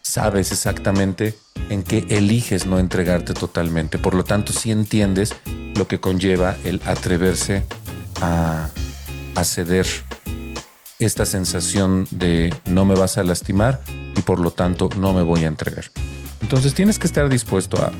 sabes 0.00 0.50
exactamente 0.50 1.34
en 1.70 1.82
qué 1.82 2.04
eliges 2.10 2.66
no 2.66 2.78
entregarte 2.78 3.32
totalmente. 3.32 3.98
Por 3.98 4.14
lo 4.14 4.24
tanto, 4.24 4.52
sí 4.52 4.70
entiendes 4.70 5.34
lo 5.74 5.88
que 5.88 6.00
conlleva 6.00 6.56
el 6.64 6.80
atreverse 6.84 7.64
a, 8.20 8.68
ceder 9.44 9.86
esta 11.04 11.26
sensación 11.26 12.06
de 12.10 12.54
no 12.66 12.84
me 12.84 12.94
vas 12.94 13.18
a 13.18 13.22
lastimar 13.22 13.80
y 14.16 14.22
por 14.22 14.40
lo 14.40 14.50
tanto 14.50 14.88
no 14.98 15.12
me 15.12 15.22
voy 15.22 15.44
a 15.44 15.48
entregar. 15.48 15.84
Entonces 16.40 16.74
tienes 16.74 16.98
que 16.98 17.06
estar 17.06 17.28
dispuesto 17.28 17.78
a, 17.78 17.92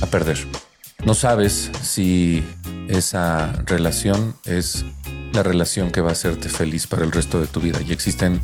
a 0.00 0.06
perder. 0.06 0.38
No 1.04 1.14
sabes 1.14 1.70
si 1.82 2.44
esa 2.88 3.52
relación 3.66 4.34
es 4.44 4.84
la 5.32 5.42
relación 5.42 5.90
que 5.90 6.00
va 6.00 6.10
a 6.10 6.12
hacerte 6.12 6.48
feliz 6.48 6.86
para 6.86 7.04
el 7.04 7.12
resto 7.12 7.40
de 7.40 7.46
tu 7.46 7.60
vida. 7.60 7.78
Y 7.86 7.92
existen 7.92 8.42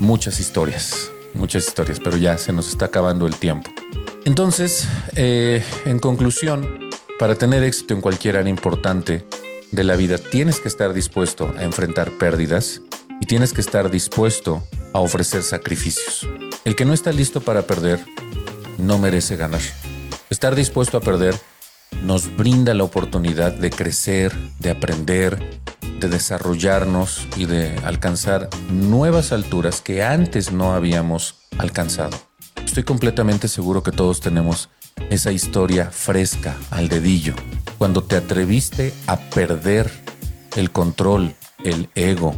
muchas 0.00 0.40
historias, 0.40 1.10
muchas 1.34 1.68
historias, 1.68 2.00
pero 2.00 2.16
ya 2.16 2.38
se 2.38 2.52
nos 2.52 2.68
está 2.68 2.86
acabando 2.86 3.26
el 3.26 3.36
tiempo. 3.36 3.70
Entonces, 4.24 4.88
eh, 5.16 5.62
en 5.84 5.98
conclusión, 5.98 6.90
para 7.18 7.34
tener 7.34 7.62
éxito 7.62 7.94
en 7.94 8.00
cualquier 8.00 8.36
área 8.36 8.50
importante 8.50 9.24
de 9.70 9.84
la 9.84 9.96
vida, 9.96 10.18
tienes 10.18 10.60
que 10.60 10.68
estar 10.68 10.92
dispuesto 10.92 11.52
a 11.56 11.64
enfrentar 11.64 12.10
pérdidas 12.12 12.80
y 13.20 13.26
tienes 13.26 13.52
que 13.52 13.60
estar 13.60 13.90
dispuesto 13.90 14.62
a 14.92 15.00
ofrecer 15.00 15.42
sacrificios. 15.42 16.26
El 16.64 16.76
que 16.76 16.84
no 16.84 16.92
está 16.92 17.12
listo 17.12 17.40
para 17.40 17.62
perder 17.62 18.04
no 18.78 18.98
merece 18.98 19.36
ganar. 19.36 19.60
Estar 20.30 20.54
dispuesto 20.54 20.98
a 20.98 21.00
perder 21.00 21.34
nos 22.02 22.36
brinda 22.36 22.74
la 22.74 22.84
oportunidad 22.84 23.52
de 23.52 23.70
crecer, 23.70 24.34
de 24.58 24.70
aprender, 24.70 25.60
de 26.00 26.08
desarrollarnos 26.08 27.26
y 27.36 27.46
de 27.46 27.74
alcanzar 27.84 28.48
nuevas 28.70 29.32
alturas 29.32 29.80
que 29.80 30.02
antes 30.02 30.52
no 30.52 30.74
habíamos 30.74 31.36
alcanzado. 31.58 32.16
Estoy 32.64 32.84
completamente 32.84 33.48
seguro 33.48 33.82
que 33.82 33.92
todos 33.92 34.20
tenemos 34.20 34.68
esa 35.10 35.32
historia 35.32 35.90
fresca 35.90 36.56
al 36.70 36.88
dedillo, 36.88 37.34
cuando 37.78 38.04
te 38.04 38.16
atreviste 38.16 38.92
a 39.06 39.16
perder 39.16 39.90
el 40.56 40.70
control, 40.70 41.34
el 41.64 41.88
ego, 41.94 42.36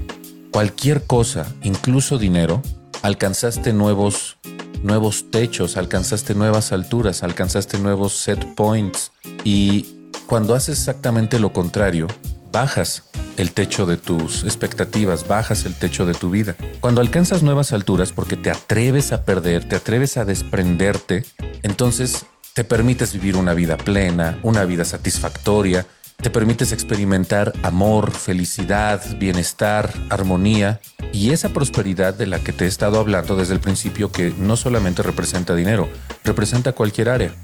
cualquier 0.50 1.04
cosa, 1.04 1.46
incluso 1.62 2.18
dinero, 2.18 2.62
alcanzaste 3.02 3.72
nuevos 3.72 4.38
nuevos 4.82 5.30
techos, 5.30 5.76
alcanzaste 5.76 6.34
nuevas 6.34 6.72
alturas, 6.72 7.22
alcanzaste 7.22 7.78
nuevos 7.78 8.14
set 8.14 8.54
points 8.54 9.12
y 9.44 10.08
cuando 10.26 10.54
haces 10.54 10.78
exactamente 10.78 11.38
lo 11.38 11.52
contrario, 11.52 12.06
bajas 12.50 13.04
el 13.36 13.52
techo 13.52 13.86
de 13.86 13.96
tus 13.96 14.44
expectativas, 14.44 15.26
bajas 15.26 15.64
el 15.64 15.74
techo 15.74 16.06
de 16.06 16.14
tu 16.14 16.30
vida. 16.30 16.56
Cuando 16.80 17.00
alcanzas 17.00 17.42
nuevas 17.42 17.72
alturas 17.72 18.12
porque 18.12 18.36
te 18.36 18.50
atreves 18.50 19.12
a 19.12 19.24
perder, 19.24 19.68
te 19.68 19.76
atreves 19.76 20.16
a 20.16 20.24
desprenderte, 20.24 21.24
entonces 21.62 22.26
te 22.54 22.64
permites 22.64 23.12
vivir 23.12 23.36
una 23.36 23.54
vida 23.54 23.76
plena, 23.76 24.38
una 24.42 24.64
vida 24.64 24.84
satisfactoria, 24.84 25.86
te 26.20 26.30
permites 26.30 26.72
experimentar 26.72 27.52
amor, 27.62 28.10
felicidad, 28.12 29.02
bienestar, 29.18 29.92
armonía 30.10 30.80
y 31.12 31.30
esa 31.30 31.50
prosperidad 31.50 32.14
de 32.14 32.26
la 32.26 32.38
que 32.38 32.52
te 32.52 32.64
he 32.64 32.68
estado 32.68 33.00
hablando 33.00 33.36
desde 33.36 33.54
el 33.54 33.60
principio 33.60 34.12
que 34.12 34.32
no 34.38 34.56
solamente 34.56 35.02
representa 35.02 35.54
dinero, 35.54 35.88
representa 36.24 36.72
cualquier 36.72 37.08
área. 37.08 37.34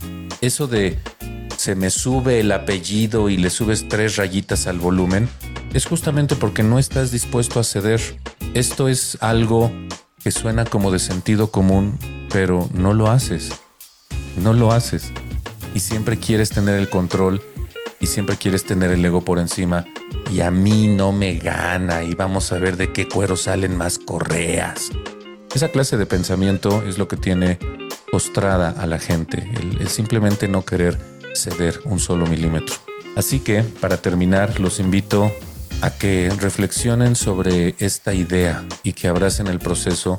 Eso 0.41 0.67
de 0.67 0.99
se 1.57 1.75
me 1.75 1.91
sube 1.91 2.41
el 2.41 2.53
apellido 2.53 3.31
y 3.31 3.37
le 3.37 3.51
subes 3.51 3.89
tres 3.89 4.17
rayitas 4.17 4.67
al 4.67 4.79
volumen, 4.79 5.29
es 5.73 5.87
justamente 5.87 6.37
porque 6.37 6.63
no 6.63 6.79
estás 6.79 7.11
dispuesto 7.11 7.61
a 7.61 7.65
ceder. 7.65 8.01
Esto 8.55 8.89
es 8.89 9.19
algo 9.21 9.73
que 10.23 10.31
suena 10.31 10.65
como 10.65 10.91
de 10.91 10.99
sentido 10.99 11.51
común, 11.51 11.99
pero 12.31 12.69
no 12.73 12.93
lo 12.93 13.11
haces 13.11 13.53
no 14.37 14.53
lo 14.53 14.73
haces. 14.73 15.13
Y 15.75 15.81
siempre 15.81 16.19
quieres 16.19 16.51
tener 16.51 16.79
el 16.79 16.89
control 16.89 17.43
y 18.01 18.07
siempre 18.07 18.37
quieres 18.37 18.65
tener 18.65 18.91
el 18.91 19.05
ego 19.05 19.23
por 19.23 19.39
encima. 19.39 19.85
Y 20.31 20.41
a 20.41 20.51
mí 20.51 20.89
no 20.89 21.13
me 21.13 21.35
gana 21.35 22.03
y 22.03 22.15
vamos 22.15 22.53
a 22.53 22.59
ver 22.59 22.77
de 22.77 22.93
qué 22.93 23.09
cuero 23.09 23.37
salen 23.37 23.77
más 23.77 23.99
correas. 23.99 24.91
Esa 25.55 25.69
clase 25.69 25.97
de 25.97 26.07
pensamiento 26.07 26.83
es 26.87 26.99
lo 26.99 27.09
que 27.09 27.17
tiene 27.17 27.59
postrada 28.11 28.71
a 28.71 28.87
la 28.87 28.99
gente, 28.99 29.49
el, 29.81 29.89
simplemente 29.89 30.49
no 30.49 30.65
querer 30.65 30.99
ceder 31.35 31.81
un 31.85 31.99
solo 31.99 32.27
milímetro. 32.27 32.75
Así 33.17 33.41
que, 33.41 33.63
para 33.63 33.97
terminar, 33.97 34.61
los 34.61 34.81
invito 34.81 35.33
a 35.81 35.91
que 35.91 36.31
reflexionen 36.39 37.17
sobre 37.17 37.75
esta 37.79 38.15
idea 38.15 38.65
y 38.83 38.93
que 38.93 39.09
abracen 39.09 39.47
el 39.47 39.59
proceso 39.59 40.19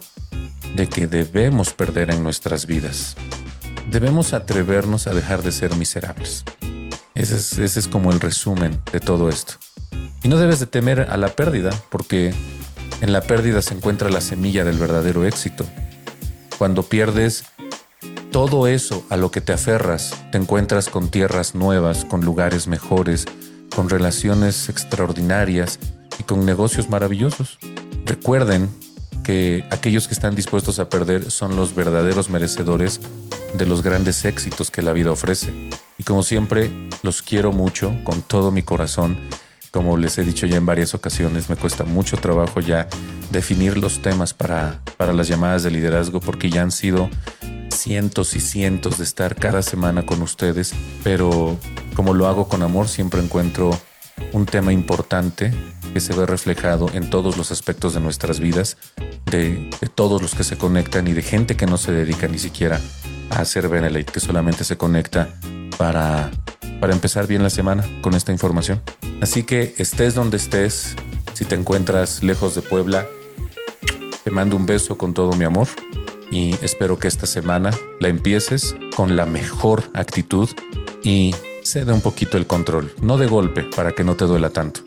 de 0.75 0.87
que 0.87 1.07
debemos 1.07 1.73
perder 1.73 2.11
en 2.11 2.23
nuestras 2.23 2.65
vidas. 2.65 3.15
Debemos 3.89 4.33
atrevernos 4.33 5.07
a 5.07 5.13
dejar 5.13 5.43
de 5.43 5.51
ser 5.51 5.75
miserables. 5.75 6.43
Ese 7.17 7.35
es, 7.35 7.57
ese 7.57 7.79
es 7.79 7.87
como 7.87 8.11
el 8.11 8.19
resumen 8.19 8.79
de 8.91 8.99
todo 8.99 9.27
esto. 9.27 9.55
Y 10.21 10.27
no 10.27 10.37
debes 10.37 10.59
de 10.59 10.67
temer 10.67 11.07
a 11.09 11.17
la 11.17 11.29
pérdida, 11.29 11.71
porque 11.89 12.31
en 13.01 13.11
la 13.11 13.21
pérdida 13.21 13.63
se 13.63 13.73
encuentra 13.73 14.11
la 14.11 14.21
semilla 14.21 14.63
del 14.63 14.77
verdadero 14.77 15.25
éxito. 15.25 15.65
Cuando 16.59 16.83
pierdes 16.83 17.45
todo 18.31 18.67
eso 18.67 19.03
a 19.09 19.17
lo 19.17 19.31
que 19.31 19.41
te 19.41 19.51
aferras, 19.51 20.13
te 20.31 20.37
encuentras 20.37 20.89
con 20.89 21.09
tierras 21.09 21.55
nuevas, 21.55 22.05
con 22.05 22.23
lugares 22.23 22.67
mejores, 22.67 23.25
con 23.75 23.89
relaciones 23.89 24.69
extraordinarias 24.69 25.79
y 26.19 26.23
con 26.23 26.45
negocios 26.45 26.87
maravillosos. 26.87 27.57
Recuerden 28.05 28.69
que 29.23 29.65
aquellos 29.71 30.07
que 30.07 30.13
están 30.13 30.35
dispuestos 30.35 30.77
a 30.77 30.87
perder 30.87 31.31
son 31.31 31.55
los 31.55 31.73
verdaderos 31.73 32.29
merecedores 32.29 32.99
de 33.55 33.65
los 33.65 33.81
grandes 33.81 34.23
éxitos 34.23 34.69
que 34.69 34.83
la 34.83 34.93
vida 34.93 35.09
ofrece. 35.09 35.51
Y 35.97 36.03
como 36.03 36.23
siempre, 36.23 36.71
los 37.03 37.21
quiero 37.21 37.51
mucho 37.51 37.93
con 38.03 38.21
todo 38.21 38.51
mi 38.51 38.63
corazón. 38.63 39.17
Como 39.71 39.97
les 39.97 40.17
he 40.17 40.23
dicho 40.23 40.45
ya 40.45 40.57
en 40.57 40.65
varias 40.65 40.93
ocasiones, 40.93 41.49
me 41.49 41.55
cuesta 41.55 41.83
mucho 41.83 42.17
trabajo 42.17 42.61
ya 42.61 42.87
definir 43.31 43.77
los 43.77 44.01
temas 44.01 44.33
para, 44.33 44.81
para 44.97 45.13
las 45.13 45.27
llamadas 45.27 45.63
de 45.63 45.71
liderazgo 45.71 46.19
porque 46.19 46.49
ya 46.49 46.61
han 46.61 46.71
sido 46.71 47.09
cientos 47.69 48.35
y 48.35 48.39
cientos 48.39 48.97
de 48.97 49.03
estar 49.03 49.35
cada 49.35 49.61
semana 49.61 50.05
con 50.05 50.21
ustedes, 50.21 50.73
pero 51.03 51.57
como 51.95 52.13
lo 52.13 52.27
hago 52.27 52.47
con 52.47 52.63
amor, 52.63 52.87
siempre 52.87 53.21
encuentro 53.21 53.71
un 54.33 54.45
tema 54.45 54.73
importante 54.73 55.53
que 55.93 55.99
se 55.99 56.13
ve 56.13 56.25
reflejado 56.25 56.89
en 56.93 57.09
todos 57.09 57.37
los 57.37 57.51
aspectos 57.51 57.93
de 57.93 57.99
nuestras 57.99 58.39
vidas, 58.39 58.77
de, 59.25 59.69
todos 59.95 60.21
los 60.21 60.35
que 60.35 60.43
se 60.43 60.57
conectan 60.57 61.07
y 61.07 61.13
de 61.13 61.21
gente 61.21 61.55
que 61.55 61.65
no 61.65 61.77
se 61.77 61.91
dedica 61.91 62.27
ni 62.27 62.39
siquiera 62.39 62.79
a 63.29 63.39
hacer 63.39 63.67
Benelete, 63.69 64.11
que 64.11 64.19
solamente 64.19 64.63
se 64.63 64.77
conecta 64.77 65.29
para, 65.77 66.31
para 66.79 66.93
empezar 66.93 67.27
bien 67.27 67.43
la 67.43 67.49
semana 67.49 67.83
con 68.01 68.13
esta 68.13 68.31
información. 68.31 68.81
Así 69.21 69.43
que 69.43 69.73
estés 69.77 70.15
donde 70.15 70.37
estés, 70.37 70.95
si 71.33 71.45
te 71.45 71.55
encuentras 71.55 72.23
lejos 72.23 72.55
de 72.55 72.61
Puebla, 72.61 73.07
te 74.23 74.31
mando 74.31 74.55
un 74.55 74.65
beso 74.65 74.97
con 74.97 75.13
todo 75.13 75.33
mi 75.33 75.45
amor 75.45 75.67
y 76.31 76.53
espero 76.61 76.99
que 76.99 77.07
esta 77.07 77.25
semana 77.25 77.71
la 77.99 78.09
empieces 78.09 78.75
con 78.95 79.15
la 79.15 79.25
mejor 79.25 79.83
actitud 79.93 80.49
y 81.03 81.33
cede 81.63 81.93
un 81.93 82.01
poquito 82.01 82.37
el 82.37 82.47
control, 82.47 82.93
no 83.01 83.17
de 83.17 83.27
golpe 83.27 83.63
para 83.63 83.93
que 83.93 84.03
no 84.03 84.15
te 84.15 84.25
duela 84.25 84.49
tanto. 84.49 84.81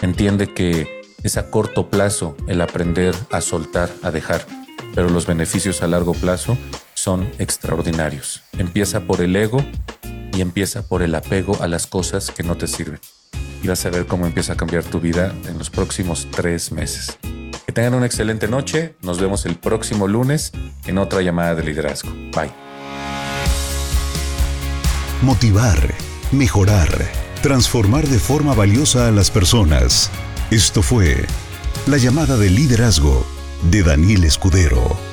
Entiende 0.00 0.52
que 0.52 1.02
es 1.22 1.36
a 1.36 1.50
corto 1.50 1.90
plazo 1.90 2.36
el 2.46 2.60
aprender 2.60 3.14
a 3.30 3.40
soltar, 3.40 3.90
a 4.02 4.10
dejar, 4.10 4.46
pero 4.94 5.10
los 5.10 5.26
beneficios 5.26 5.82
a 5.82 5.88
largo 5.88 6.12
plazo 6.12 6.56
son 6.94 7.28
extraordinarios. 7.38 8.42
Empieza 8.56 9.00
por 9.00 9.20
el 9.20 9.34
ego 9.36 9.64
y 10.38 10.40
empieza 10.40 10.82
por 10.82 11.02
el 11.02 11.16
apego 11.16 11.60
a 11.60 11.66
las 11.66 11.88
cosas 11.88 12.30
que 12.30 12.44
no 12.44 12.56
te 12.56 12.68
sirven. 12.68 13.00
Y 13.60 13.66
vas 13.66 13.84
a 13.84 13.90
ver 13.90 14.06
cómo 14.06 14.24
empieza 14.24 14.52
a 14.52 14.56
cambiar 14.56 14.84
tu 14.84 15.00
vida 15.00 15.34
en 15.48 15.58
los 15.58 15.68
próximos 15.68 16.28
tres 16.30 16.70
meses. 16.70 17.18
Que 17.66 17.72
tengan 17.72 17.94
una 17.94 18.06
excelente 18.06 18.46
noche. 18.46 18.94
Nos 19.02 19.20
vemos 19.20 19.46
el 19.46 19.56
próximo 19.56 20.06
lunes 20.06 20.52
en 20.86 20.98
otra 20.98 21.22
llamada 21.22 21.56
de 21.56 21.64
liderazgo. 21.64 22.12
Bye. 22.36 22.52
Motivar, 25.22 25.92
mejorar, 26.30 26.88
transformar 27.42 28.06
de 28.06 28.20
forma 28.20 28.54
valiosa 28.54 29.08
a 29.08 29.10
las 29.10 29.32
personas. 29.32 30.08
Esto 30.52 30.82
fue 30.82 31.26
la 31.88 31.96
llamada 31.96 32.36
de 32.36 32.48
liderazgo 32.48 33.26
de 33.72 33.82
Daniel 33.82 34.22
Escudero. 34.22 35.07